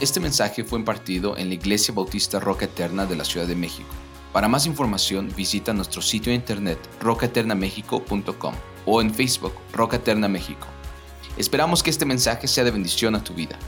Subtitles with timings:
[0.00, 3.88] Este mensaje fue impartido en la Iglesia Bautista Roca Eterna de la Ciudad de México.
[4.32, 8.54] Para más información visita nuestro sitio de internet rocaeternamexico.com
[8.86, 10.68] o en Facebook Roca Eterna México.
[11.36, 13.58] Esperamos que este mensaje sea de bendición a tu vida.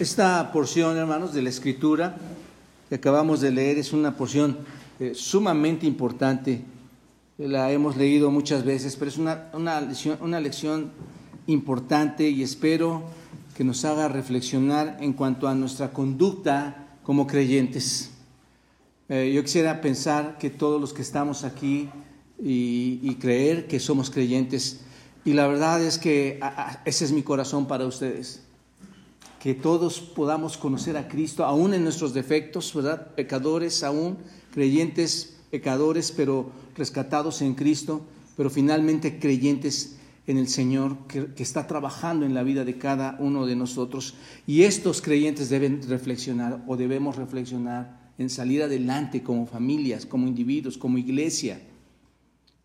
[0.00, 2.16] Esta porción, hermanos, de la escritura
[2.88, 4.58] que acabamos de leer es una porción
[4.98, 6.64] eh, sumamente importante.
[7.38, 10.90] La hemos leído muchas veces, pero es una, una, lección, una lección
[11.46, 13.19] importante y espero
[13.54, 18.10] que nos haga reflexionar en cuanto a nuestra conducta como creyentes.
[19.08, 21.88] Eh, yo quisiera pensar que todos los que estamos aquí
[22.42, 24.80] y, creer que somos creyentes,
[25.24, 26.40] y la verdad es que
[26.84, 28.42] ese es mi corazón para ustedes,
[29.40, 33.14] que todos podamos conocer a Cristo, aún en nuestros defectos, ¿verdad?
[33.14, 34.16] Pecadores, aún
[34.52, 38.02] creyentes, pecadores, pero rescatados en Cristo,
[38.36, 39.96] pero finalmente creyentes
[40.30, 44.14] en el Señor que, está trabajando en la vida de cada uno de nosotros.
[44.46, 50.78] Y estos creyentes deben reflexionar o debemos reflexionar en salir adelante como familias, como individuos,
[50.78, 51.60] como iglesia.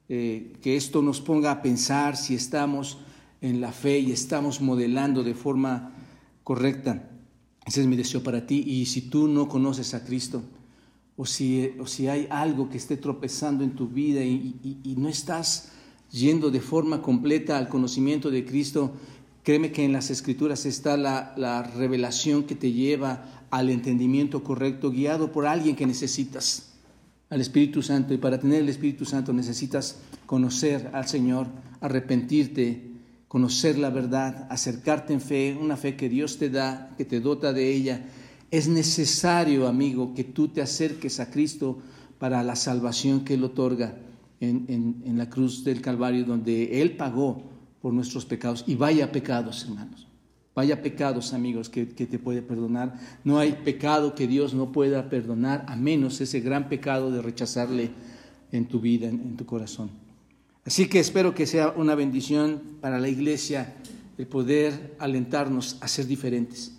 [0.08, 3.00] Eh, que esto nos ponga a pensar si estamos
[3.42, 5.92] en la fe y estamos modelando de forma
[6.44, 7.10] correcta.
[7.66, 8.64] Ese es mi deseo para ti.
[8.68, 10.44] Y si tú no conoces a Cristo,
[11.18, 15.72] o si, o si hay algo que esté tropezando en tu vida y no estás
[16.12, 18.94] yendo de forma completa al conocimiento de Cristo,
[19.44, 24.92] créeme que en las escrituras está la, la, revelación que te lleva al entendimiento correcto,
[24.92, 26.74] guiado por alguien que necesitas,
[27.30, 28.14] al Espíritu Santo.
[28.14, 31.48] Y para tener el Espíritu Santo necesitas conocer al Señor,
[31.82, 32.92] arrepentirte,
[33.28, 37.54] conocer la verdad, acercarte en fe, una fe que Dios te da, que te dota
[37.54, 38.06] de ella.
[38.52, 41.80] Es necesario, amigo, que tú te acerques a Cristo
[42.20, 43.96] para la salvación que Él otorga
[44.40, 47.44] en, en, la cruz del Calvario, donde Él pagó
[47.82, 48.64] por nuestros pecados.
[48.68, 50.08] Y vaya pecados, hermanos.
[50.54, 52.98] Vaya pecados, amigos, que, que, te puede perdonar.
[53.24, 57.92] No hay pecado que Dios no pueda perdonar, a menos ese gran pecado de rechazarle
[58.52, 59.90] en tu vida, en, en tu corazón.
[60.66, 63.76] Así que espero que sea una bendición para la iglesia
[64.18, 66.74] el poder alentarnos a ser diferentes.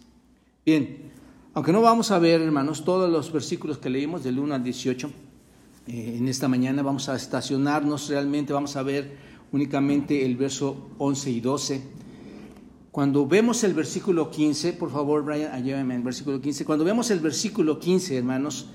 [0.64, 1.12] Bien,
[1.54, 5.10] aunque no vamos a ver, hermanos, todos los versículos que leímos del 1 al 18,
[5.88, 9.16] eh, en esta mañana vamos a estacionarnos realmente, vamos a ver
[9.52, 11.82] únicamente el verso 11 y 12.
[12.90, 16.64] Cuando vemos el versículo 15, por favor, Brian, ayúdame en versículo 15.
[16.64, 18.68] Cuando vemos el versículo 15, hermanos,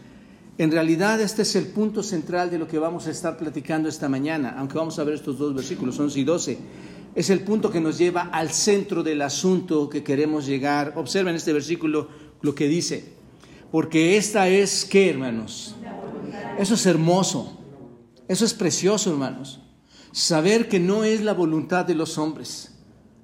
[0.58, 4.08] en realidad este es el punto central de lo que vamos a estar platicando esta
[4.08, 6.58] mañana, aunque vamos a ver estos dos versículos, 11 y 12.
[7.16, 10.94] Es el punto que nos lleva al centro del asunto que queremos llegar.
[10.96, 12.08] Observen este versículo
[12.42, 13.14] lo que dice.
[13.72, 15.76] Porque esta es, ¿qué, hermanos?
[16.62, 17.58] Eso es hermoso.
[18.28, 19.62] Eso es precioso, hermanos.
[20.12, 22.74] Saber que no es la voluntad de los hombres.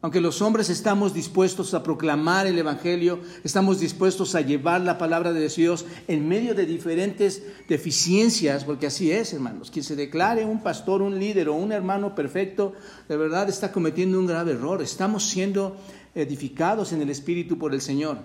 [0.02, 5.34] Aunque los hombres estamos dispuestos a proclamar el Evangelio, estamos dispuestos a llevar la palabra
[5.34, 9.70] de Dios en medio de diferentes deficiencias, porque así es, hermanos.
[9.70, 12.74] Quien se declare un pastor, un líder o un hermano perfecto,
[13.08, 14.82] de verdad está cometiendo un grave error.
[14.82, 15.78] Estamos siendo
[16.16, 18.18] edificados en el Espíritu por el Señor.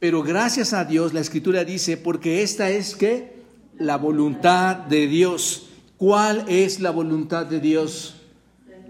[0.00, 3.35] Pero gracias a Dios, la Escritura dice, porque esta es que
[3.78, 5.68] la voluntad de Dios.
[5.96, 8.16] ¿Cuál es la voluntad de Dios?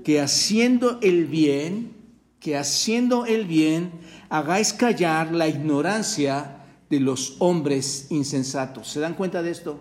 [0.05, 1.93] Que haciendo el bien,
[2.41, 3.93] que haciendo el bien,
[4.29, 8.89] hagáis callar la ignorancia de los hombres insensatos.
[8.89, 9.81] ¿Se dan cuenta de esto?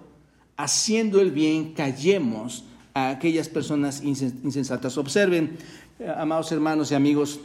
[0.58, 4.98] Haciendo el bien, callemos a aquellas personas insensatas.
[4.98, 5.58] Observen,
[6.18, 7.40] amados hermanos y amigos,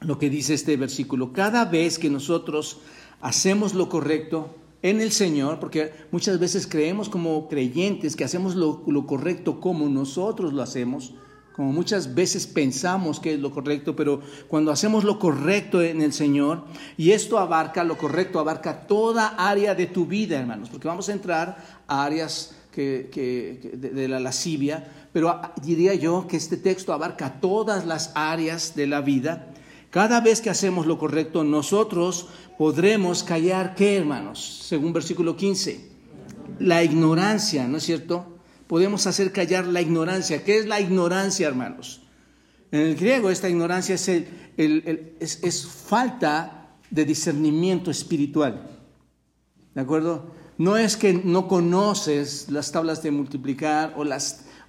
[0.00, 1.32] lo que dice este versículo.
[1.32, 2.78] Cada vez que nosotros
[3.20, 8.82] hacemos lo correcto, en el Señor, porque muchas veces creemos como creyentes que hacemos lo,
[8.86, 11.14] lo, correcto como nosotros lo hacemos,
[11.54, 16.12] como muchas veces pensamos que es lo correcto, pero cuando hacemos lo correcto en el
[16.12, 16.64] Señor,
[16.98, 21.12] y esto abarca, lo correcto abarca toda área de tu vida, hermanos, porque vamos a
[21.12, 26.92] entrar a áreas que, que, de, de la lascivia, pero diría yo que este texto
[26.92, 29.50] abarca todas las áreas de la vida.
[29.88, 32.28] Cada vez que hacemos lo correcto, nosotros
[32.58, 34.64] podremos callar, ¿qué hermanos?
[34.66, 35.88] Según versículo 15,
[36.58, 38.38] la ignorancia, ¿no es cierto?
[38.66, 40.42] Podemos hacer callar la ignorancia.
[40.42, 42.02] ¿Qué es la ignorancia, hermanos?
[42.72, 48.68] En el griego esta ignorancia es, falta de discernimiento espiritual.
[49.74, 50.32] ¿De acuerdo?
[50.58, 54.04] No es que no conoces las tablas de multiplicar o,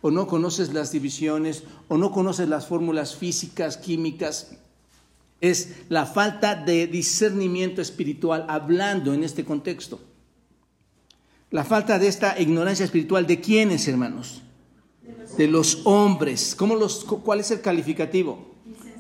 [0.02, 4.52] o no conoces las divisiones o no conoces las fórmulas físicas, químicas,
[5.42, 10.00] es la falta de discernimiento espiritual hablando en este contexto.
[11.52, 14.42] La falta de esta ignorancia espiritual de quiénes, hermanos?
[15.38, 16.56] De los hombres.
[16.56, 18.58] ¿Cómo los, ¿Cuál es el calificativo?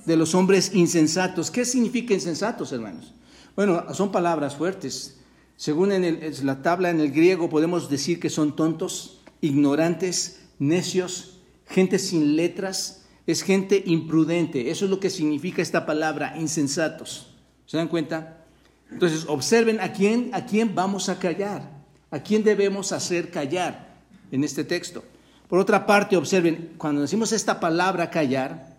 [0.08, 1.52] de los hombres insensatos.
[1.52, 3.14] ¿Qué significa insensatos, hermanos?
[3.58, 5.18] Bueno, son palabras fuertes.
[5.58, 12.00] Según en la tabla en el griego podemos decir que son tontos, ignorantes, necios, gente
[12.00, 14.72] sin letras, es gente imprudente.
[14.72, 17.36] Eso es lo que significa esta palabra, insensatos.
[17.66, 18.46] ¿Se dan cuenta?
[18.90, 21.70] Entonces, observen a quién, a quién vamos a callar,
[22.10, 23.98] a quién debemos hacer callar
[24.32, 25.04] en este texto.
[25.50, 28.78] Por otra parte, observen, cuando decimos esta palabra callar,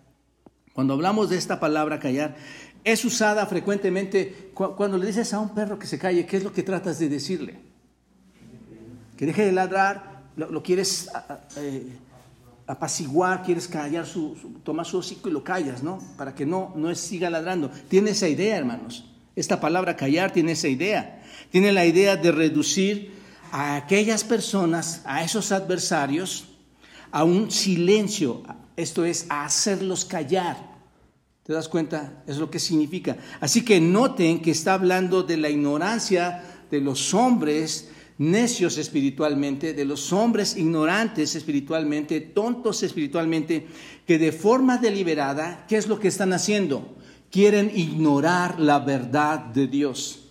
[0.72, 2.36] cuando hablamos de esta palabra callar,
[2.84, 6.52] es usada frecuentemente cuando le dices a un perro que se calle, ¿qué es lo
[6.52, 7.58] que tratas de decirle?
[9.16, 11.10] Que deje de ladrar, lo, quieres
[11.56, 11.86] eh,
[12.68, 15.98] apaciguar, quieres callar su, tomar su hocico y lo callas, ¿no?
[16.18, 17.70] Para que no, no siga ladrando.
[17.88, 19.06] Tiene esa idea, hermanos.
[19.34, 21.22] Esta palabra callar tiene esa idea.
[21.50, 23.12] Tiene la idea de reducir
[23.50, 26.44] a aquellas personas, a esos adversarios,
[27.10, 28.42] a un silencio,
[28.76, 30.76] esto es, a hacerlos callar.
[31.44, 32.22] ¿Te das cuenta?
[32.26, 33.16] Es lo que significa.
[33.40, 37.88] Así que noten que está hablando de la ignorancia de los hombres
[38.18, 43.66] necios espiritualmente, de los hombres ignorantes espiritualmente, tontos espiritualmente,
[44.06, 46.96] que de forma deliberada, ¿qué es lo que están haciendo?
[47.30, 50.24] Quieren ignorar la verdad de Dios.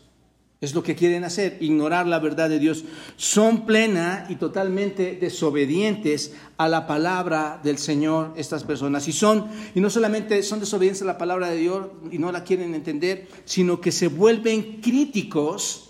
[0.60, 2.84] Es lo que quieren hacer, ignorar la verdad de Dios.
[3.16, 9.08] Son plena y totalmente desobedientes a la palabra del Señor estas personas.
[9.08, 9.46] Y son,
[9.76, 13.28] y no solamente son desobedientes a la palabra de Dios y no la quieren entender,
[13.46, 15.87] sino que se vuelven críticos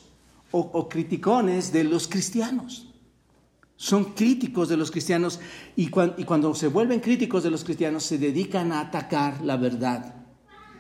[0.52, 2.88] o, criticones de los cristianos.
[3.76, 5.40] Son críticos de los cristianos
[5.76, 5.84] y,
[6.18, 10.16] y cuando se vuelven críticos de los cristianos se dedican a atacar la verdad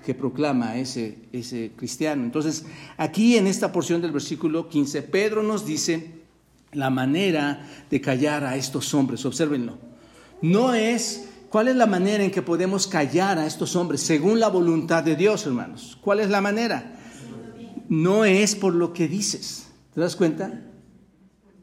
[0.04, 2.24] que proclama ese, ese cristiano.
[2.24, 2.66] Entonces,
[2.96, 6.22] aquí en esta porción del versículo 15, Pedro nos dice
[6.72, 9.26] la manera de callar a estos hombres.
[9.26, 9.78] Obsérvenlo.
[10.42, 14.48] No es cuál es la manera en que podemos callar a estos hombres según la
[14.48, 15.98] voluntad de Dios, hermanos.
[16.02, 17.00] ¿Cuál es la manera?
[17.90, 19.68] No es por lo que dices.
[19.94, 20.62] ¿Te das cuenta?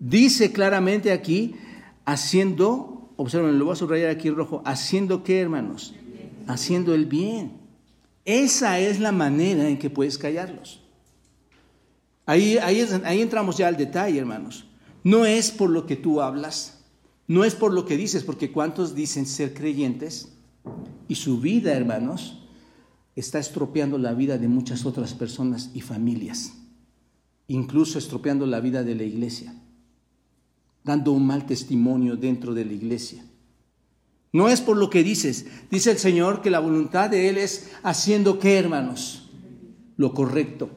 [0.00, 1.55] Dice claramente aquí,
[2.05, 5.94] haciendo, observen, lo voy a subrayar aquí rojo, haciendo qué, hermanos?
[6.47, 7.61] Haciendo el bien.
[8.25, 10.82] Esa es la manera en que puedes callarlos.
[12.26, 14.67] Ahí, ahí, ahí entramos ya al detalle, hermanos.
[15.03, 16.82] No es por lo que tú hablas,
[17.26, 20.32] no es por lo que dices, porque ¿cuántos dicen ser creyentes?
[21.09, 22.44] Y su vida, hermanos,
[23.16, 26.55] está estropeando la vida de muchas otras personas y familias,
[27.46, 29.55] incluso estropeando la vida de la iglesia,
[30.82, 33.25] dando un mal testimonio dentro de la iglesia.
[34.32, 37.70] No es por lo que dices, dice el Señor que la voluntad de Él es
[37.84, 39.31] haciendo qué, hermanos?
[39.96, 40.70] Lo correcto,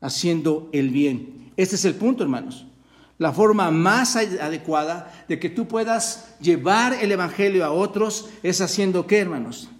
[0.00, 1.52] haciendo el bien.
[1.56, 2.66] Este es el punto, hermanos.
[3.18, 9.06] La forma más adecuada de que tú puedas llevar el Evangelio a otros es haciendo
[9.06, 9.70] qué, hermanos?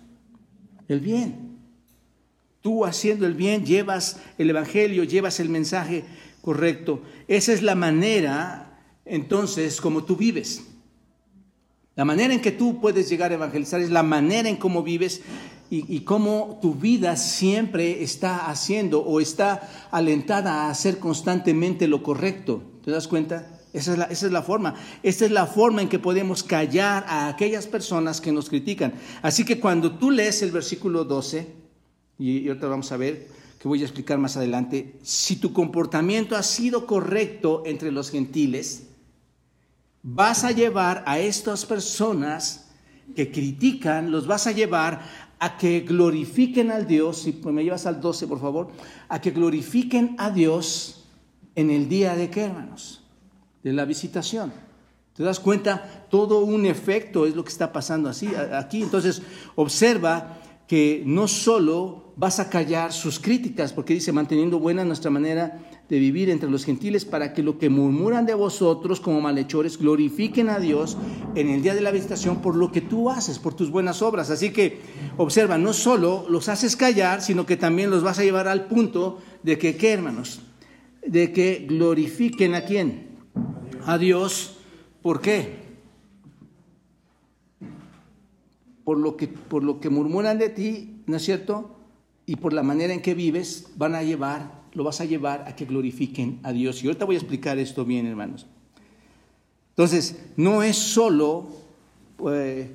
[0.88, 1.45] El bien.
[2.66, 6.02] Tú haciendo el bien llevas el Evangelio, llevas el mensaje
[6.42, 7.00] correcto.
[7.28, 10.64] Esa es la manera, entonces, como tú vives.
[11.94, 15.22] La manera en que tú puedes llegar a evangelizar es la manera en cómo vives
[15.70, 22.64] y, cómo tu vida siempre está haciendo o está alentada a hacer constantemente lo correcto.
[22.84, 23.60] ¿Te das cuenta?
[23.72, 24.74] Esa es, la, esa es, la, forma.
[25.04, 28.94] Esta es la forma en que podemos callar a aquellas personas que nos critican.
[29.22, 31.65] Así que cuando tú lees el versículo 12,
[32.18, 36.42] y, ahorita vamos a ver, que voy a explicar más adelante, si tu comportamiento ha
[36.42, 38.88] sido correcto entre los gentiles,
[40.02, 42.68] vas a llevar a estas personas
[43.14, 45.02] que critican, los vas a llevar
[45.38, 48.68] a que glorifiquen al Dios, si me llevas al 12 por favor,
[49.08, 51.04] a que glorifiquen a Dios
[51.54, 53.02] en el día de qué hermanos?
[53.62, 54.52] De la visitación.
[55.14, 56.06] ¿Te das cuenta?
[56.10, 58.82] Todo un efecto es lo que está pasando así, aquí.
[58.82, 59.22] Entonces,
[59.54, 65.60] observa que no solo vas a callar sus críticas, porque dice, manteniendo buena nuestra manera
[65.88, 70.48] de vivir entre los gentiles, para que lo que murmuran de vosotros como malhechores glorifiquen
[70.48, 70.96] a Dios
[71.34, 74.30] en el día de la visitación por lo que tú haces, por tus buenas obras.
[74.30, 74.80] Así que
[75.18, 79.18] observa, no solo los haces callar, sino que también los vas a llevar al punto
[79.42, 80.40] de que, ¿qué hermanos?
[81.06, 83.18] De que glorifiquen a quién?
[83.84, 84.56] A Dios.
[85.02, 85.66] ¿Por qué?
[88.86, 91.75] por lo que, por lo que murmuran de ti, ¿no es cierto?
[92.26, 95.54] Y por la manera en que vives, van a llevar, lo vas a llevar a
[95.54, 96.82] que glorifiquen a Dios.
[96.82, 98.46] Y ahorita voy a explicar esto bien, hermanos.
[99.70, 101.46] Entonces, no es solo
[102.30, 102.74] eh,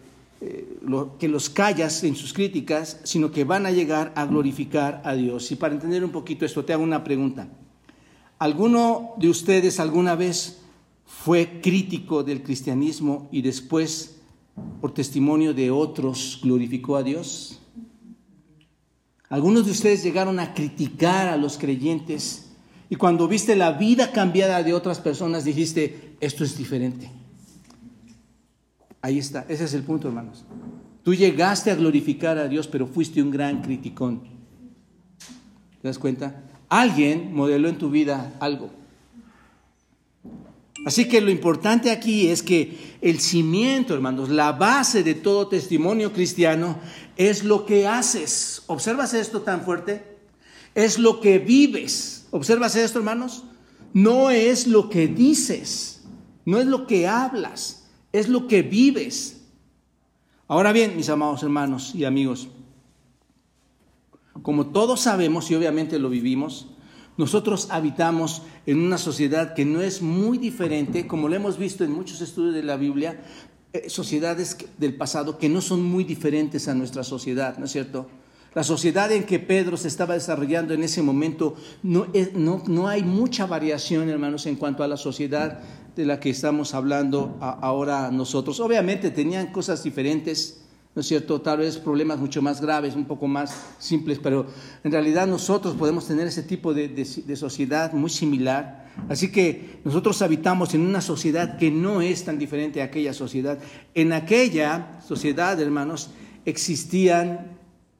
[0.81, 5.13] lo, que los callas en sus críticas, sino que van a llegar a glorificar a
[5.13, 5.51] Dios.
[5.51, 7.47] Y para entender un poquito esto, te hago una pregunta.
[8.39, 10.61] ¿Alguno de ustedes alguna vez
[11.05, 14.19] fue crítico del cristianismo y después
[14.79, 17.60] por testimonio de otros glorificó a Dios?
[19.31, 22.49] Algunos de ustedes llegaron a criticar a los creyentes
[22.89, 27.09] y cuando viste la vida cambiada de otras personas dijiste, esto es diferente.
[29.01, 30.43] Ahí está, ese es el punto, hermanos.
[31.01, 34.21] Tú llegaste a glorificar a Dios, pero fuiste un gran criticón.
[35.81, 36.43] ¿Te das cuenta?
[36.67, 38.69] Alguien modeló en tu vida algo.
[40.85, 46.11] Así que lo importante aquí es que el cimiento, hermanos, la base de todo testimonio
[46.11, 46.79] cristiano
[47.29, 48.63] es lo que haces.
[48.67, 50.17] ¿Observas esto tan fuerte?
[50.73, 52.27] Es lo que vives.
[52.31, 53.43] ¿Observas esto, hermanos?
[53.93, 56.01] No es lo que dices,
[56.45, 59.41] no es lo que hablas, es lo que vives.
[60.47, 62.47] Ahora bien, mis amados hermanos y amigos,
[64.41, 66.67] como todos sabemos y obviamente lo vivimos,
[67.17, 71.91] nosotros habitamos en una sociedad que no es muy diferente, como lo hemos visto en
[71.91, 73.21] muchos estudios de la Biblia,
[73.73, 78.07] eh, sociedades del pasado que no son muy diferentes a nuestra sociedad, ¿no es cierto?
[78.53, 83.01] La sociedad en que Pedro se estaba desarrollando en ese momento, no, no, no hay
[83.01, 85.61] mucha variación, hermanos, en cuanto a la sociedad
[85.95, 88.59] de la que estamos hablando ahora nosotros.
[88.59, 91.39] Obviamente tenían cosas diferentes, ¿no es cierto?
[91.39, 94.45] Tal vez problemas mucho más graves, un poco más simples, pero
[94.83, 97.05] en realidad nosotros podemos tener ese tipo de,
[97.35, 98.89] sociedad muy similar.
[99.07, 103.57] Así que nosotros habitamos en una sociedad que no es tan diferente a aquella sociedad.
[103.93, 106.09] En aquella sociedad, hermanos,
[106.43, 107.57] existían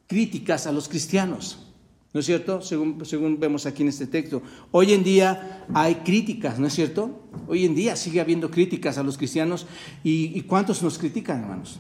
[0.07, 1.67] críticas a los cristianos.
[2.13, 2.61] ¿No es cierto?
[2.61, 4.41] Según, según, vemos aquí en este texto.
[4.71, 7.23] Hoy en día hay críticas, ¿no es cierto?
[7.47, 9.65] Hoy en día sigue habiendo críticas a los cristianos.
[10.03, 11.79] ¿Y, y cuántos nos critican, hermanos?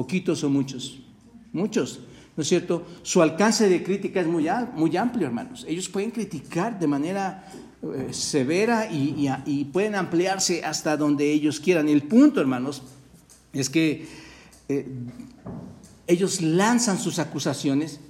[0.00, 0.98] Poquitos o muchos,
[1.52, 2.00] muchos,
[2.34, 2.86] ¿no es cierto?
[3.02, 5.66] Su alcance de crítica es muy, muy amplio, hermanos.
[5.68, 7.44] Ellos pueden criticar de manera
[7.82, 11.86] eh, severa y, pueden ampliarse hasta donde ellos quieran.
[11.90, 12.82] El punto, hermanos,
[13.52, 14.08] es que
[14.70, 14.88] eh,
[16.06, 18.00] ellos lanzan sus acusaciones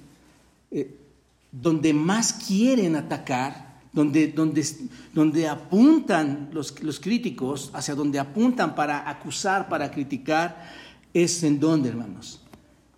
[0.71, 0.95] eh,
[1.51, 4.65] donde más quieren atacar, donde, donde,
[5.13, 10.71] donde apuntan los, los críticos, hacia donde apuntan para acusar, para criticar,
[11.13, 12.41] es en dónde, hermanos?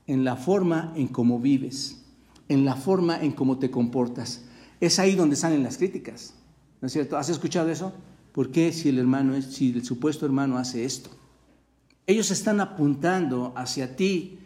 [0.07, 2.03] En la forma en cómo vives,
[2.49, 4.43] en la forma en cómo te comportas.
[4.79, 6.33] Es ahí donde salen las críticas.
[6.81, 7.17] ¿No es cierto?
[7.17, 7.93] ¿Has escuchado eso?
[8.33, 11.09] ¿Por qué si el hermano si el supuesto hermano hace esto?
[12.05, 14.39] Ellos están apuntando hacia ti,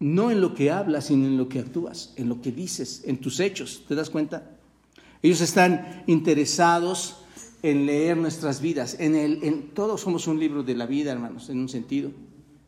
[0.00, 3.18] no en lo que hablas, sino en lo que actúas, en lo que dices, en
[3.18, 3.84] tus hechos.
[3.86, 4.50] ¿Te das cuenta?
[5.22, 7.16] Ellos están interesados
[7.62, 8.96] en leer nuestras vidas.
[9.00, 12.10] En el, todos somos un libro de la vida, hermanos, en un sentido.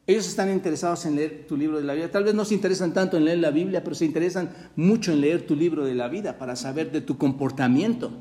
[0.06, 2.08] Ellos están interesados en leer tu libro de la vida.
[2.08, 5.20] Tal vez no se interesan tanto en leer la Biblia, pero se interesan mucho en
[5.20, 8.12] leer tu libro de la vida para saber de tu comportamiento,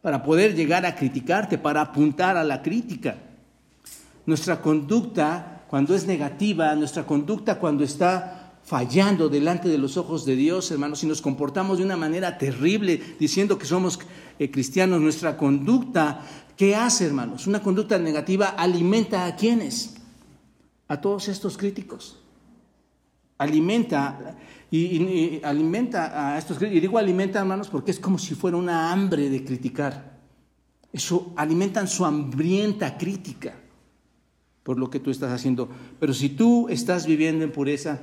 [0.00, 3.18] para poder llegar a criticarte, para apuntar a la crítica.
[4.24, 10.34] Nuestra conducta, cuando es negativa, nuestra conducta cuando está fallando delante de los ojos de
[10.34, 13.98] Dios, hermanos, si nos comportamos de una manera terrible, diciendo que somos
[14.38, 16.22] eh, cristianos, nuestra conducta,
[16.56, 17.46] ¿qué hace, hermanos?
[17.46, 19.96] Una conducta negativa alimenta a quienes?
[20.88, 22.18] A todos estos críticos.
[23.38, 24.36] Alimenta
[24.70, 26.78] y, alimenta a estos críticos.
[26.78, 30.20] Y digo alimenta, hermanos, porque es como si fuera una hambre de criticar.
[30.92, 33.54] Eso alimentan su hambrienta crítica
[34.62, 35.68] por lo que tú estás haciendo.
[35.98, 38.00] Pero si tú estás viviendo en pureza,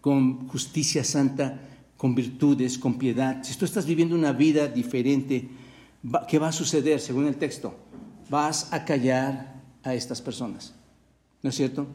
[0.00, 1.60] con justicia santa,
[1.96, 5.48] con virtudes, con piedad, si tú estás viviendo una vida diferente,
[6.28, 7.74] ¿qué va a suceder según el texto?
[8.30, 10.74] Vas a callar a estas personas.
[11.44, 11.86] ¿No es cierto?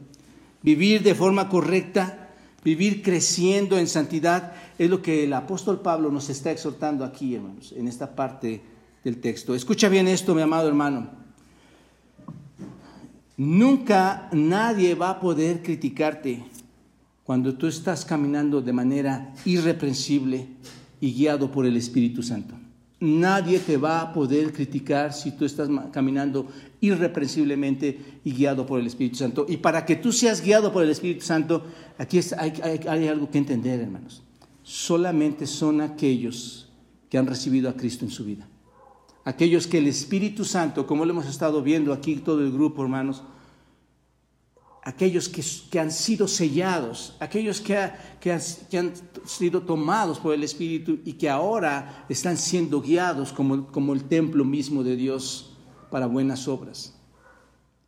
[0.62, 2.30] Vivir de forma correcta,
[2.64, 7.74] vivir creciendo en santidad, es lo que el apóstol Pablo nos está exhortando aquí, hermanos,
[7.76, 8.62] en esta parte
[9.02, 9.54] del texto.
[9.54, 11.10] Escucha bien esto, mi amado hermano.
[13.36, 16.44] Nunca nadie va a poder criticarte
[17.24, 20.46] cuando tú estás caminando de manera irreprensible
[21.00, 22.54] y guiado por el Espíritu Santo.
[23.00, 26.46] Nadie te va a poder criticar si tú estás caminando
[26.82, 29.46] irreprensiblemente y guiado por el Espíritu Santo.
[29.48, 31.64] Y para que tú seas guiado por el Espíritu Santo,
[31.96, 34.22] aquí hay, algo que entender, hermanos.
[34.62, 36.68] Solamente son aquellos
[37.08, 38.46] que han recibido a Cristo en su vida.
[39.24, 43.22] Aquellos que el Espíritu Santo, como lo hemos estado viendo aquí todo el grupo, hermanos,
[44.82, 48.92] aquellos que, han sido sellados, aquellos que, han
[49.26, 54.44] sido tomados por el Espíritu y que ahora están siendo guiados como, como el templo
[54.44, 55.56] mismo de Dios
[55.90, 56.94] para buenas obras.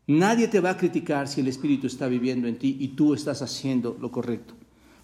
[0.07, 3.41] Nadie te va a criticar si el Espíritu está viviendo en ti y tú estás
[3.41, 4.55] haciendo lo correcto.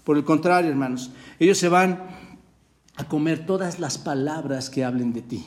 [0.05, 2.03] Por el contrario, hermanos, ellos se van
[2.97, 5.45] a comer todas las palabras que hablen de ti.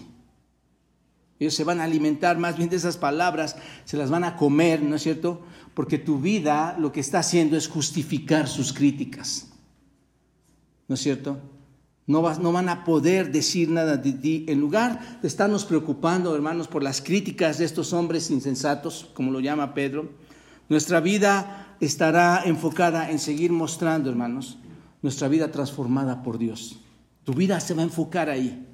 [1.40, 4.84] Ellos se van a alimentar más bien de esas palabras, se las van a comer,
[4.84, 5.42] ¿no es cierto?
[5.74, 9.50] Porque tu vida lo que está haciendo es justificar sus críticas.
[10.88, 11.40] ¿No es cierto?
[12.08, 14.46] No, van a poder decir nada de ti.
[14.50, 19.40] En lugar de estarnos preocupando, hermanos, por las críticas de estos hombres insensatos, como lo
[19.40, 20.10] llama Pedro,
[20.68, 24.58] nuestra vida estará enfocada en seguir mostrando, hermanos,
[25.02, 26.80] nuestra vida transformada por Dios.
[27.24, 28.68] Tu vida se va a enfocar ahí.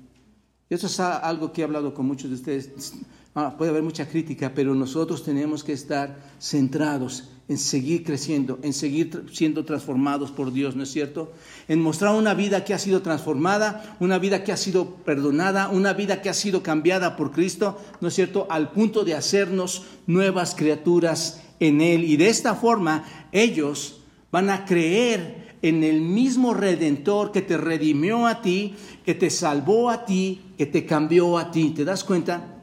[0.70, 2.94] Eso es algo que he hablado con muchos de ustedes.
[3.40, 8.74] Ah, puede haber mucha crítica, pero nosotros tenemos que estar centrados en seguir creciendo, en
[8.74, 11.32] seguir siendo transformados por Dios, ¿no es cierto?
[11.68, 15.94] En mostrar una vida que ha sido transformada, una vida que ha sido perdonada, una
[15.94, 18.48] vida que ha sido cambiada por Cristo, ¿no es cierto?
[18.50, 22.06] Al punto de hacernos nuevas criaturas en Él.
[22.06, 24.02] Y de esta forma ellos
[24.32, 28.74] van a creer en el mismo redentor que te redimió a ti,
[29.06, 31.70] que te salvó a ti, que te cambió a ti.
[31.70, 32.56] ¿Te das cuenta?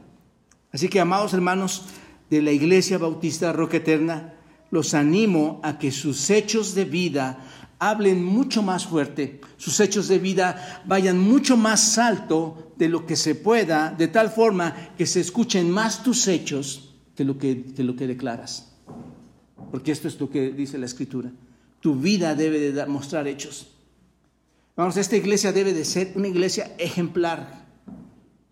[0.75, 1.83] Así que, amados hermanos
[2.29, 4.33] de la Iglesia Bautista Roca Eterna,
[4.71, 7.39] los animo a que sus hechos de vida
[7.79, 13.15] hablen mucho más fuerte, sus hechos de vida vayan mucho más alto de lo que
[13.15, 18.73] se pueda, de tal forma que se escuchen más tus hechos que lo que, declaras.
[19.71, 21.31] Porque esto es lo que dice la Escritura.
[21.79, 23.71] Tu vida debe de mostrar hechos.
[24.75, 27.64] Vamos, esta iglesia debe de ser una iglesia ejemplar,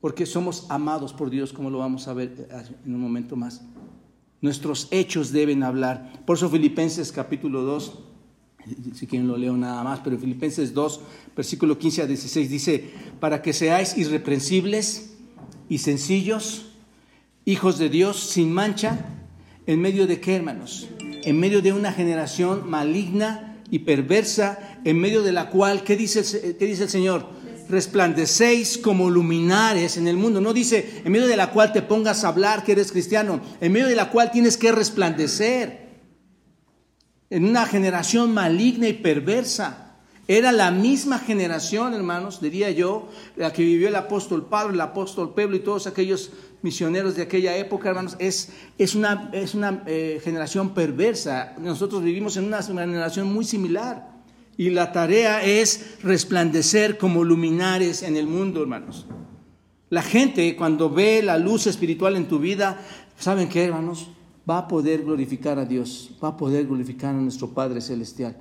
[0.04, 2.50] porque somos amados por Dios, como lo vamos a ver
[2.86, 3.62] en un momento más.
[4.42, 6.26] Nuestros hechos deben hablar.
[6.26, 8.00] Por eso Filipenses capítulo 2,
[8.96, 11.00] si quieren lo leo nada más, pero Filipenses 2,
[11.38, 12.92] versículo 15 a 16 dice,
[13.22, 15.16] para que seáis irreprensibles
[15.70, 16.74] y sencillos,
[17.46, 19.06] hijos de Dios, sin mancha,
[19.68, 20.90] en medio de qué, hermanos?
[21.24, 26.58] En medio de una generación maligna y perversa, en medio de la cual, ¿qué dice,
[26.60, 27.42] qué dice el Señor?
[27.70, 30.41] Resplandecéis como luminares en el mundo.
[30.41, 33.72] No dice en medio de la cual te pongas a hablar que eres cristiano, en
[33.72, 35.84] medio de la cual tienes que resplandecer.
[37.29, 39.79] En una generación maligna y perversa.
[40.27, 45.34] Era la misma generación, hermanos, diría yo, la que vivió el apóstol Pablo, el apóstol
[45.34, 50.21] Pedro y todos aquellos misioneros de aquella época, hermanos, es, es una, es una eh,
[50.23, 51.56] generación perversa.
[51.60, 54.12] Nosotros vivimos en una generación muy similar.
[54.58, 59.08] Y la tarea es resplandecer como luminares en el mundo, hermanos.
[59.89, 62.82] La gente cuando ve la luz espiritual en tu vida,
[63.18, 64.10] ¿saben qué, hermanos?
[64.50, 68.38] Va a poder glorificar a Dios, va a poder glorificar a nuestro Padre Celestial.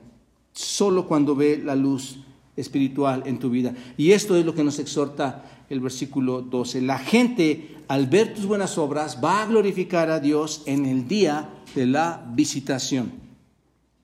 [0.52, 2.18] Solo cuando ve la luz
[2.56, 3.74] espiritual en tu vida.
[3.96, 6.82] Y esto es lo que nos exhorta el versículo 12.
[6.82, 11.50] La gente, al ver tus buenas obras, va a glorificar a Dios en el día
[11.74, 13.21] de la visitación.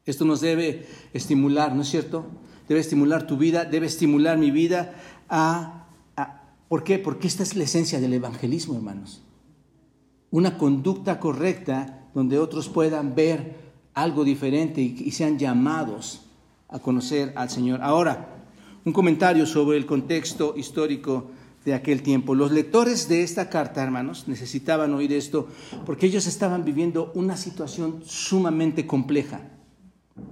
[0.08, 2.24] Esto nos debe estimular, ¿no es cierto?
[2.66, 4.94] Debe estimular tu vida, debe estimular mi vida
[5.28, 5.74] a,
[6.68, 6.98] ¿Por qué?
[6.98, 9.22] Porque esta es la esencia del evangelismo, hermanos.
[10.30, 13.56] Una conducta correcta donde otros puedan ver
[13.94, 16.22] algo diferente y, sean llamados
[16.68, 17.80] a conocer al Señor.
[17.82, 18.36] Ahora,
[18.84, 21.30] un comentario sobre el contexto histórico
[21.64, 22.34] de aquel tiempo.
[22.34, 25.48] Los lectores de esta carta, hermanos, necesitaban oír esto
[25.84, 29.57] porque ellos estaban viviendo una situación sumamente compleja.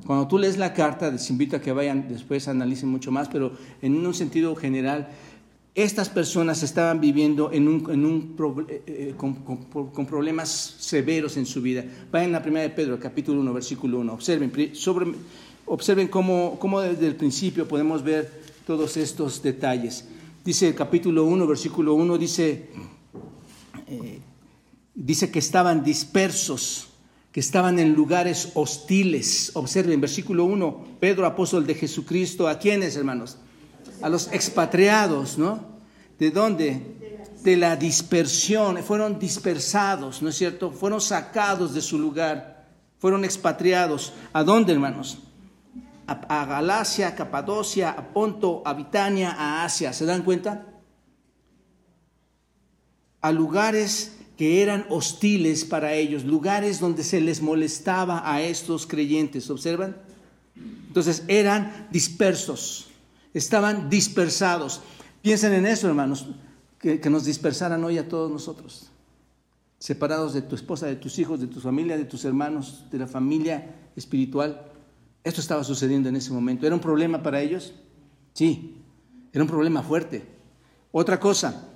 [0.06, 3.52] Cuando tú lees la carta, les invito a que vayan después, analicen mucho más, pero
[3.82, 5.08] en un sentido general,
[5.76, 8.34] estas personas estaban viviendo en un,
[8.68, 11.84] eh, eh, con, problemas severos en su vida.
[12.10, 14.12] Vayan a la primera de Pedro, capítulo 1, versículo 1.
[14.14, 14.52] Observen,
[15.66, 20.08] observen cómo, cómo, desde el principio podemos ver todos estos detalles.
[20.42, 22.70] Dice el capítulo 1, versículo 1, dice,
[23.86, 24.20] eh,
[24.94, 26.88] dice que estaban dispersos
[27.36, 29.50] que estaban en lugares hostiles.
[29.52, 33.36] Observen, versículo 1, Pedro, apóstol de Jesucristo, ¿a quiénes, hermanos?
[34.00, 35.60] A los expatriados, ¿no?
[36.18, 36.80] ¿De dónde?
[37.42, 40.70] De la dispersión, fueron dispersados, ¿no es cierto?
[40.70, 44.14] Fueron sacados de su lugar, fueron expatriados.
[44.32, 45.18] ¿A dónde, hermanos?
[46.06, 49.92] A, a Galacia, a Capadocia, a Ponto, a Bitania, a Asia.
[49.92, 50.64] ¿Se dan cuenta?
[53.20, 59.48] A lugares que eran hostiles para ellos, lugares donde se les molestaba a estos creyentes.
[59.50, 59.96] ¿Observan?
[60.88, 62.88] Entonces eran dispersos,
[63.34, 64.80] estaban dispersados.
[65.22, 66.26] Piensen en eso, hermanos,
[66.78, 68.90] que, nos dispersaran hoy a todos nosotros,
[69.78, 73.06] separados de tu esposa, de tus hijos, de tu familia, de tus hermanos, de la
[73.06, 74.70] familia espiritual.
[75.24, 76.66] Esto estaba sucediendo en ese momento.
[76.66, 77.74] ¿Era un problema para ellos?
[78.32, 78.76] Sí,
[79.32, 80.24] era un problema fuerte.
[80.92, 81.68] Otra cosa,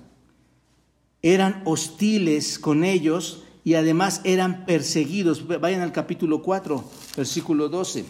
[1.21, 5.47] eran hostiles con ellos y además eran perseguidos.
[5.47, 6.83] Vayan al capítulo 4,
[7.17, 8.05] versículo 12.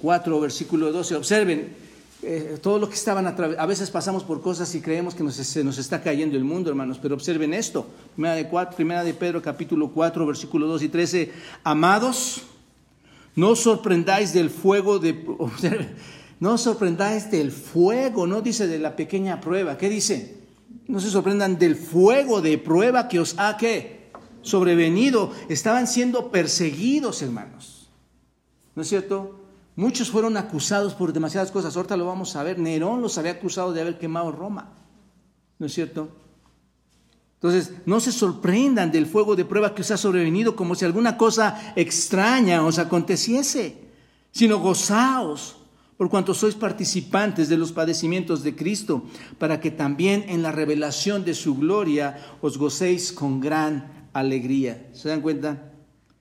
[0.00, 1.16] 4, versículo 12.
[1.16, 1.76] Observen
[2.22, 5.34] eh, todo lo que estaban a A veces pasamos por cosas y creemos que nos,
[5.34, 7.86] se nos está cayendo el mundo, hermanos, pero observen esto.
[8.14, 8.44] Primera de,
[8.76, 11.32] primera de Pedro, capítulo 4, versículo 2 y 13.
[11.62, 12.42] Amados,
[13.36, 15.14] no sorprendáis del fuego de...
[16.40, 19.76] No os sorprendáis del fuego, no dice de la pequeña prueba.
[19.76, 20.37] ¿Qué dice?
[20.86, 24.10] No se sorprendan del fuego de prueba que os ha ¿qué?
[24.42, 25.32] sobrevenido.
[25.48, 27.90] Estaban siendo perseguidos, hermanos.
[28.74, 29.40] ¿No es cierto?
[29.76, 31.76] Muchos fueron acusados por demasiadas cosas.
[31.76, 32.58] Ahorita lo vamos a ver.
[32.58, 34.72] Nerón los había acusado de haber quemado Roma.
[35.58, 36.08] ¿No es cierto?
[37.34, 41.16] Entonces, no se sorprendan del fuego de prueba que os ha sobrevenido como si alguna
[41.16, 43.76] cosa extraña os aconteciese,
[44.32, 45.56] sino gozaos
[45.98, 49.02] por cuanto sois participantes de los padecimientos de Cristo,
[49.36, 54.88] para que también en la revelación de su gloria os gocéis con gran alegría.
[54.94, 55.72] ¿Se dan cuenta?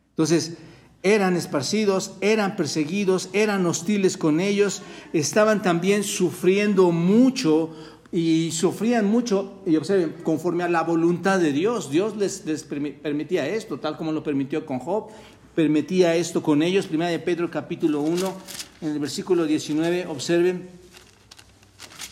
[0.10, 0.58] Entonces,
[1.04, 4.82] eran esparcidos, eran perseguidos, eran hostiles con ellos,
[5.14, 7.70] estaban también sufriendo mucho
[8.12, 11.92] y sufrían mucho, y observen, conforme a la voluntad de Dios.
[11.92, 15.10] Dios les, permitía esto, tal como lo permitió con Job,
[15.54, 16.88] permitía esto con ellos.
[16.88, 18.34] Primera de Pedro capítulo 1,
[18.82, 20.68] en el versículo 19, observen.